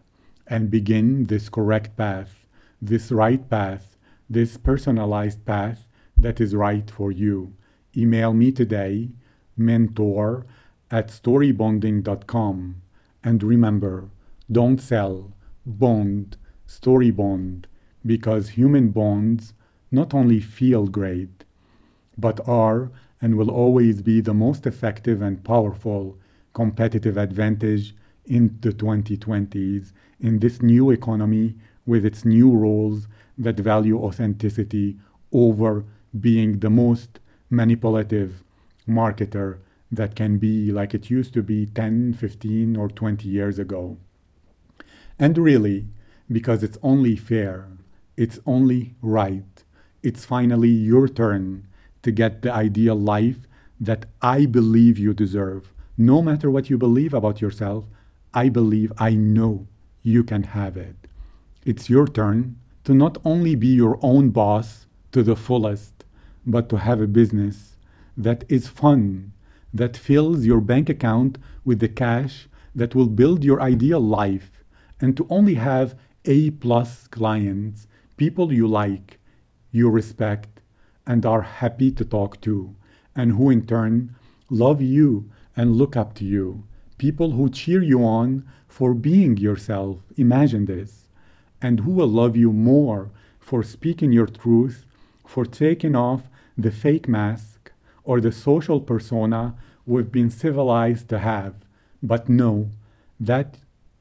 and 0.50 0.70
begin 0.70 1.24
this 1.24 1.48
correct 1.48 1.96
path, 1.96 2.44
this 2.82 3.10
right 3.10 3.48
path 3.48 3.90
this 4.30 4.56
personalized 4.56 5.44
path 5.44 5.88
that 6.16 6.40
is 6.40 6.54
right 6.54 6.88
for 6.88 7.10
you. 7.10 7.52
Email 7.96 8.32
me 8.32 8.52
today, 8.52 9.10
mentor 9.56 10.46
at 10.88 11.08
storybonding.com. 11.08 12.80
And 13.24 13.42
remember, 13.42 14.08
don't 14.50 14.80
sell, 14.80 15.32
bond, 15.66 16.36
story 16.64 17.10
bond, 17.10 17.66
because 18.06 18.50
human 18.50 18.90
bonds 18.90 19.52
not 19.90 20.14
only 20.14 20.38
feel 20.38 20.86
great, 20.86 21.44
but 22.16 22.46
are 22.48 22.92
and 23.20 23.34
will 23.34 23.50
always 23.50 24.00
be 24.00 24.20
the 24.20 24.32
most 24.32 24.64
effective 24.64 25.20
and 25.20 25.42
powerful 25.42 26.16
competitive 26.52 27.16
advantage 27.16 27.96
in 28.30 28.56
the 28.60 28.72
2020s 28.72 29.92
in 30.20 30.38
this 30.38 30.62
new 30.62 30.90
economy 30.90 31.56
with 31.84 32.06
its 32.06 32.24
new 32.24 32.50
rules 32.50 33.08
that 33.36 33.58
value 33.58 33.98
authenticity 33.98 34.96
over 35.32 35.84
being 36.20 36.60
the 36.60 36.70
most 36.70 37.18
manipulative 37.50 38.44
marketer 38.88 39.58
that 39.90 40.14
can 40.14 40.38
be 40.38 40.70
like 40.70 40.94
it 40.94 41.10
used 41.10 41.34
to 41.34 41.42
be 41.42 41.66
10, 41.66 42.14
15, 42.14 42.76
or 42.76 42.88
20 42.88 43.28
years 43.28 43.58
ago. 43.58 43.96
And 45.18 45.36
really, 45.36 45.88
because 46.30 46.62
it's 46.62 46.78
only 46.82 47.16
fair, 47.16 47.66
it's 48.16 48.38
only 48.46 48.94
right, 49.02 49.64
it's 50.04 50.24
finally 50.24 50.68
your 50.68 51.08
turn 51.08 51.66
to 52.02 52.12
get 52.12 52.42
the 52.42 52.52
ideal 52.52 52.94
life 52.94 53.48
that 53.80 54.06
I 54.22 54.46
believe 54.46 54.98
you 54.98 55.12
deserve. 55.12 55.72
No 55.98 56.22
matter 56.22 56.48
what 56.48 56.70
you 56.70 56.78
believe 56.78 57.12
about 57.12 57.40
yourself, 57.40 57.84
I 58.32 58.48
believe, 58.48 58.92
I 58.98 59.14
know 59.14 59.66
you 60.02 60.22
can 60.22 60.42
have 60.44 60.76
it. 60.76 60.96
It's 61.64 61.90
your 61.90 62.06
turn 62.06 62.56
to 62.84 62.94
not 62.94 63.18
only 63.24 63.54
be 63.54 63.68
your 63.68 63.98
own 64.02 64.30
boss 64.30 64.86
to 65.12 65.22
the 65.22 65.36
fullest, 65.36 66.04
but 66.46 66.68
to 66.68 66.78
have 66.78 67.00
a 67.00 67.06
business 67.06 67.76
that 68.16 68.44
is 68.48 68.68
fun, 68.68 69.32
that 69.74 69.96
fills 69.96 70.44
your 70.46 70.60
bank 70.60 70.88
account 70.88 71.38
with 71.64 71.80
the 71.80 71.88
cash 71.88 72.48
that 72.74 72.94
will 72.94 73.08
build 73.08 73.44
your 73.44 73.60
ideal 73.60 74.00
life, 74.00 74.64
and 75.00 75.16
to 75.16 75.26
only 75.28 75.54
have 75.54 75.96
A 76.24 76.50
plus 76.50 77.08
clients, 77.08 77.88
people 78.16 78.52
you 78.52 78.66
like, 78.66 79.18
you 79.72 79.90
respect, 79.90 80.60
and 81.06 81.26
are 81.26 81.42
happy 81.42 81.90
to 81.90 82.04
talk 82.04 82.40
to, 82.42 82.74
and 83.16 83.32
who 83.32 83.50
in 83.50 83.66
turn 83.66 84.14
love 84.50 84.80
you 84.80 85.30
and 85.56 85.76
look 85.76 85.96
up 85.96 86.14
to 86.14 86.24
you. 86.24 86.64
People 87.00 87.30
who 87.30 87.48
cheer 87.48 87.82
you 87.82 88.04
on 88.04 88.44
for 88.68 88.92
being 88.92 89.38
yourself. 89.38 90.00
Imagine 90.18 90.66
this 90.66 91.08
and 91.62 91.80
who 91.80 91.92
will 91.92 92.06
love 92.06 92.36
you 92.36 92.52
more 92.52 93.10
for 93.38 93.62
speaking 93.62 94.12
your 94.12 94.26
truth, 94.26 94.84
for 95.26 95.46
taking 95.46 95.96
off 95.96 96.28
the 96.58 96.70
fake 96.70 97.08
mask 97.08 97.72
or 98.04 98.20
the 98.20 98.30
social 98.30 98.82
persona 98.82 99.54
we've 99.86 100.12
been 100.12 100.28
civilized 100.28 101.08
to 101.08 101.18
have. 101.20 101.54
But 102.02 102.28
know 102.28 102.68
that 103.18 103.56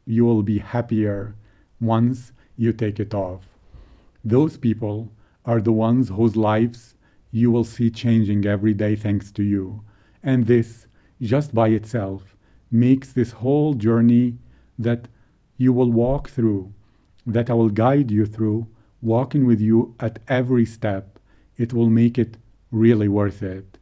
you 0.06 0.26
will 0.26 0.44
be 0.44 0.60
happier 0.60 1.36
once 1.80 2.34
you 2.58 2.74
take 2.74 3.00
it 3.00 3.14
off. 3.14 3.44
Those 4.26 4.58
people 4.58 5.10
are 5.46 5.62
the 5.62 5.72
ones 5.72 6.10
whose 6.10 6.36
lives 6.36 6.96
you 7.32 7.50
will 7.50 7.64
see 7.64 7.90
changing 7.90 8.46
every 8.46 8.74
day 8.74 8.98
thanks 8.98 9.32
to 9.32 9.44
you. 9.44 9.86
And 10.22 10.48
this, 10.48 10.86
just 11.22 11.56
by 11.56 11.70
itself, 11.70 12.36
makes 12.72 13.14
this 13.14 13.32
whole 13.32 13.74
journey 13.74 14.38
that 14.78 15.08
you 15.58 15.74
will 15.74 15.92
walk 15.92 16.30
through 16.30 16.74
that 17.34 17.50
I 17.50 17.54
will 17.54 17.70
guide 17.70 18.12
you 18.12 18.26
through, 18.26 18.68
walking 19.02 19.46
with 19.46 19.62
you 19.62 19.96
at 20.00 20.20
every 20.28 20.66
step, 20.66 21.20
it 21.58 21.74
will 21.74 21.90
make 21.90 22.18
it 22.18 22.38
really 22.72 23.08
worth 23.08 23.44
it. 23.44 23.78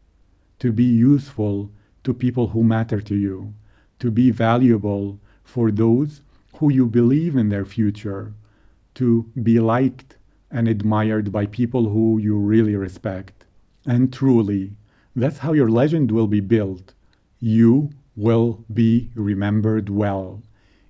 To 0.59 0.71
be 0.71 0.83
useful 0.83 1.71
to 2.03 2.13
people 2.13 2.47
who 2.47 2.63
matter 2.63 3.01
to 3.01 3.15
you, 3.15 3.53
to 3.99 4.11
be 4.11 4.31
valuable 4.31 5.19
for 5.43 5.71
those 5.71 6.21
who 6.55 6.71
you 6.71 6.85
believe 6.85 7.35
in 7.35 7.49
their 7.49 7.65
future, 7.65 8.33
to 8.95 9.29
be 9.43 9.59
liked 9.59 10.17
and 10.51 10.67
admired 10.67 11.31
by 11.31 11.45
people 11.45 11.89
who 11.89 12.17
you 12.17 12.37
really 12.37 12.75
respect. 12.75 13.45
And 13.85 14.11
truly, 14.11 14.75
that's 15.15 15.37
how 15.39 15.53
your 15.53 15.69
legend 15.69 16.11
will 16.11 16.27
be 16.27 16.39
built. 16.39 16.93
You 17.39 17.91
will 18.17 18.65
be 18.73 19.11
remembered 19.13 19.89
well. 19.89 20.41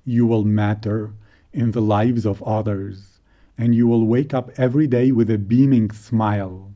You 0.06 0.26
will 0.26 0.46
matter 0.46 1.14
in 1.54 1.72
the 1.72 1.82
lives 1.82 2.26
of 2.26 2.42
others. 2.44 3.20
And 3.58 3.76
you 3.76 3.88
will 3.88 4.06
wake 4.06 4.34
up 4.34 4.50
every 4.58 4.88
day 4.88 5.12
with 5.12 5.30
a 5.30 5.38
beaming 5.38 5.92
smile, 5.92 6.72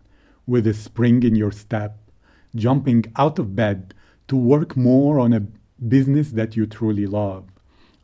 with 0.45 0.67
a 0.67 0.73
spring 0.73 1.23
in 1.23 1.35
your 1.35 1.51
step, 1.51 1.97
jumping 2.53 3.05
out 3.15 3.39
of 3.39 3.55
bed 3.55 3.93
to 4.27 4.35
work 4.35 4.75
more 4.75 5.19
on 5.19 5.31
a 5.31 5.45
business 5.87 6.31
that 6.31 6.55
you 6.55 6.65
truly 6.65 7.05
love, 7.05 7.45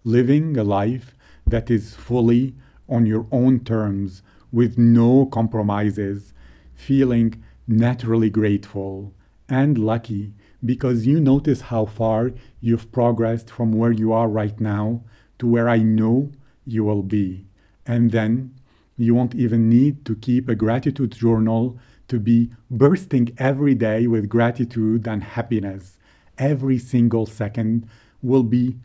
living 0.04 0.58
a 0.58 0.64
life 0.64 1.16
that 1.46 1.70
is 1.70 1.96
fully 1.96 2.56
on 2.88 3.06
your 3.06 3.28
own 3.32 3.60
terms 3.60 4.22
with 4.52 4.78
no 4.78 5.26
compromises, 5.26 6.34
feeling 6.76 7.44
naturally 7.68 8.30
grateful 8.30 9.14
and 9.50 9.78
lucky 9.78 10.34
because 10.66 11.06
you 11.06 11.20
notice 11.20 11.62
how 11.62 11.86
far 11.86 12.32
you've 12.62 12.92
progressed 12.92 13.50
from 13.50 13.72
where 13.72 13.92
you 13.92 14.12
are 14.12 14.28
right 14.28 14.60
now 14.60 15.04
to 15.40 15.48
where 15.48 15.70
I 15.70 15.78
know 15.78 16.32
you 16.66 16.84
will 16.84 17.04
be. 17.04 17.46
And 17.86 18.12
then 18.12 18.56
you 18.98 19.14
won't 19.14 19.36
even 19.36 19.70
need 19.70 20.06
to 20.06 20.16
keep 20.16 20.50
a 20.50 20.56
gratitude 20.56 21.12
journal 21.12 21.78
to 22.08 22.20
be 22.20 22.52
bursting 22.72 23.34
every 23.38 23.76
day 23.76 24.08
with 24.08 24.30
gratitude 24.30 25.08
and 25.08 25.24
happiness. 25.24 25.98
Every 26.38 26.80
single 26.80 27.26
second 27.26 27.88
will 28.22 28.44
be 28.44 28.78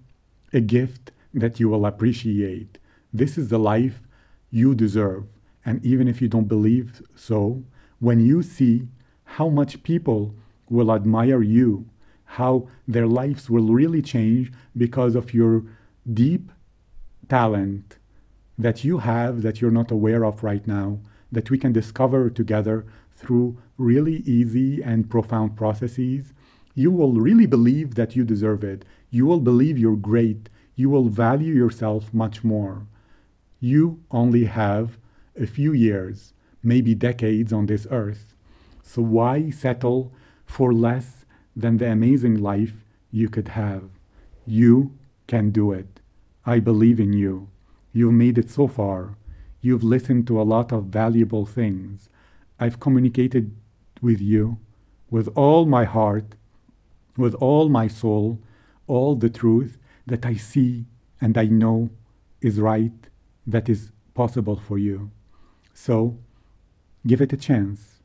a 0.53 0.61
gift 0.61 1.13
that 1.33 1.59
you 1.59 1.69
will 1.69 1.87
appreciate. 1.87 2.79
This 3.13 3.39
is 3.39 3.49
the 3.49 3.59
life 3.59 4.01
you 4.51 4.75
deserve. 4.75 5.25
And 5.65 5.85
even 5.85 6.09
if 6.09 6.21
you 6.21 6.29
don't 6.29 6.49
believe 6.49 7.03
so, 7.15 7.63
when 8.01 8.21
you 8.21 8.43
see 8.43 8.89
how 9.25 9.49
much 9.49 9.83
people 9.83 10.35
will 10.73 10.91
admire 10.91 11.43
you, 11.43 11.87
how 12.25 12.69
their 12.89 13.07
lives 13.07 13.49
will 13.51 13.73
really 13.73 14.03
change 14.03 14.51
because 14.77 15.15
of 15.15 15.35
your 15.35 15.65
deep 16.13 16.51
talent 17.29 17.97
that 18.59 18.85
you 18.85 18.99
have 18.99 19.43
that 19.43 19.61
you're 19.61 19.71
not 19.71 19.91
aware 19.91 20.25
of 20.25 20.43
right 20.43 20.67
now, 20.67 20.99
that 21.31 21.51
we 21.51 21.59
can 21.59 21.73
discover 21.73 22.31
together 22.31 22.87
through 23.17 23.59
really 23.79 24.17
easy 24.39 24.83
and 24.83 25.11
profound 25.11 25.57
processes, 25.57 26.33
you 26.75 26.91
will 26.91 27.13
really 27.13 27.47
believe 27.47 27.95
that 27.95 28.17
you 28.17 28.25
deserve 28.25 28.65
it. 28.65 28.85
You 29.11 29.27
will 29.27 29.41
believe 29.41 29.79
you're 29.79 29.97
great. 29.97 30.49
You 30.75 30.89
will 30.91 31.09
value 31.09 31.55
yourself 31.55 32.13
much 32.15 32.43
more. 32.43 32.87
You 33.61 34.01
only 34.11 34.45
have 34.47 34.99
a 35.39 35.47
few 35.47 35.73
years, 35.73 36.33
maybe 36.63 36.95
decades 36.95 37.53
on 37.53 37.67
this 37.67 37.87
earth. 37.91 38.35
So 38.83 39.03
why 39.03 39.51
settle 39.51 40.13
for 40.53 40.75
less 40.75 41.25
than 41.57 41.79
the 41.79 41.91
amazing 41.91 42.37
life 42.43 42.75
you 43.11 43.29
could 43.29 43.49
have? 43.49 43.85
You 44.47 44.93
can 45.27 45.51
do 45.51 45.73
it. 45.73 46.01
I 46.45 46.59
believe 46.59 47.01
in 47.01 47.15
you. 47.15 47.49
You've 47.95 48.13
made 48.13 48.37
it 48.37 48.51
so 48.51 48.69
far. 48.69 49.17
You've 49.63 49.83
listened 49.83 50.27
to 50.27 50.41
a 50.41 50.49
lot 50.55 50.71
of 50.71 50.85
valuable 50.85 51.47
things. 51.47 52.11
I've 52.61 52.81
communicated 52.81 53.57
with 54.03 54.21
you 54.21 54.59
with 55.11 55.29
all 55.35 55.65
my 55.65 55.85
heart, 55.85 56.35
with 57.17 57.35
all 57.37 57.71
my 57.71 57.89
soul, 57.89 58.39
all 58.87 59.15
the 59.15 59.31
truth 59.31 59.79
that 60.07 60.27
I 60.27 60.35
see 60.35 60.85
and 61.21 61.39
I 61.39 61.47
know 61.47 61.91
is 62.43 62.59
right, 62.59 62.99
that 63.47 63.69
is 63.71 63.91
possible 64.15 64.57
for 64.57 64.77
you. 64.79 65.11
So 65.73 66.19
give 67.07 67.23
it 67.23 67.33
a 67.33 67.37
chance. 67.39 68.03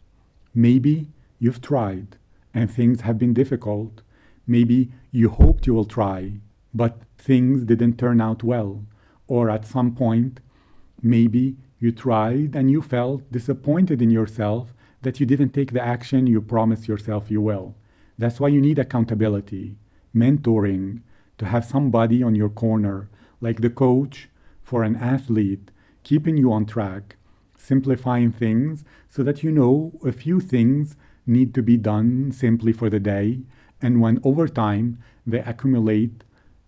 Maybe 0.54 1.08
you've 1.40 1.62
tried 1.62 2.18
and 2.58 2.72
things 2.72 3.02
have 3.02 3.20
been 3.20 3.36
difficult. 3.36 4.02
Maybe 4.48 4.92
you 5.12 5.30
hoped 5.30 5.68
you 5.68 5.76
will 5.76 5.86
try, 5.86 6.40
but 6.74 7.02
things 7.16 7.66
didn't 7.66 8.00
turn 8.00 8.20
out 8.20 8.44
well. 8.44 8.84
Or 9.28 9.52
at 9.52 9.68
some 9.68 9.94
point, 9.94 10.40
maybe 11.00 11.58
you 11.78 11.92
tried 11.92 12.56
and 12.56 12.72
you 12.72 12.82
felt 12.82 13.32
disappointed 13.32 14.02
in 14.02 14.10
yourself 14.10 14.74
that 15.04 15.20
you 15.20 15.26
didn't 15.28 15.54
take 15.54 15.72
the 15.72 15.86
action 15.96 16.26
you 16.26 16.42
promised 16.42 16.88
yourself 16.88 17.30
you 17.30 17.42
will. 17.42 17.76
That's 18.18 18.40
why 18.40 18.48
you 18.48 18.60
need 18.60 18.80
accountability, 18.80 19.76
mentoring, 20.16 21.02
to 21.38 21.46
have 21.46 21.64
somebody 21.64 22.24
on 22.24 22.34
your 22.34 22.50
corner, 22.50 23.08
like 23.40 23.62
the 23.62 23.70
coach 23.70 24.30
for 24.64 24.82
an 24.82 24.96
athlete, 24.96 25.70
keeping 26.02 26.38
you 26.38 26.52
on 26.52 26.66
track, 26.66 27.18
simplifying 27.56 28.32
things 28.32 28.84
so 29.08 29.22
that 29.22 29.44
you 29.44 29.52
know 29.52 30.00
a 30.04 30.12
few 30.12 30.40
things 30.40 30.96
need 31.28 31.54
to 31.54 31.62
be 31.62 31.78
done 31.78 32.32
simply 32.32 32.72
for 32.72 32.90
the 32.90 33.00
day. 33.00 33.42
And 33.82 34.02
when 34.02 34.20
over 34.24 34.48
time 34.48 35.00
they 35.26 35.40
accumulate, 35.40 36.24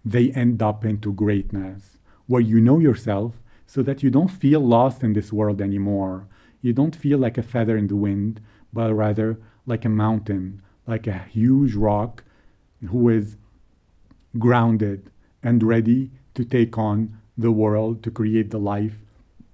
they 0.06 0.32
end 0.32 0.62
up 0.62 0.86
into 0.86 1.14
greatness, 1.14 1.98
where 2.28 2.42
you 2.42 2.62
know 2.62 2.80
yourself 2.80 3.36
so 3.66 3.82
that 3.84 4.04
you 4.04 4.10
don't 4.10 4.30
feel 4.30 4.60
lost 4.60 5.04
in 5.04 5.14
this 5.14 5.32
world 5.32 5.62
anymore. 5.62 6.28
You 6.62 6.74
don't 6.74 6.96
feel 6.96 7.18
like 7.18 7.38
a 7.38 7.44
feather 7.44 7.78
in 7.78 7.88
the 7.88 7.96
wind, 7.96 8.42
but 8.74 8.94
rather 8.94 9.40
like 9.66 9.86
a 9.86 9.90
mountain, 9.90 10.62
like 10.88 11.08
a 11.08 11.26
huge 11.32 11.76
rock 11.76 12.24
who 12.88 13.10
is 13.10 13.38
grounded 14.38 15.10
and 15.42 15.64
ready 15.64 16.12
to 16.36 16.44
take 16.44 16.78
on 16.78 17.18
the 17.38 17.52
world 17.52 18.04
to 18.04 18.12
create 18.12 18.52
the 18.52 18.60
life 18.60 18.96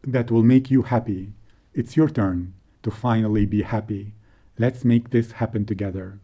that 0.04 0.32
will 0.32 0.44
make 0.44 0.72
you 0.72 0.84
happy. 0.84 1.34
It's 1.74 1.96
your 1.96 2.10
turn 2.10 2.54
to 2.84 2.92
finally 2.92 3.46
be 3.46 3.62
happy. 3.64 4.14
Let's 4.58 4.86
make 4.86 5.10
this 5.10 5.34
happen 5.34 5.66
together. 5.66 6.20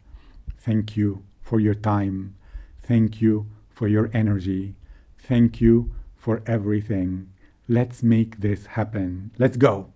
Thank 0.57 0.95
you 0.95 1.23
for 1.41 1.59
your 1.59 1.75
time. 1.75 2.35
Thank 2.81 3.21
you 3.21 3.47
for 3.69 3.87
your 3.87 4.09
energy. 4.13 4.75
Thank 5.17 5.59
you 5.59 5.91
for 6.15 6.41
everything. 6.45 7.29
Let's 7.67 8.03
make 8.03 8.41
this 8.41 8.67
happen. 8.67 9.31
Let's 9.37 9.57
go. 9.57 9.93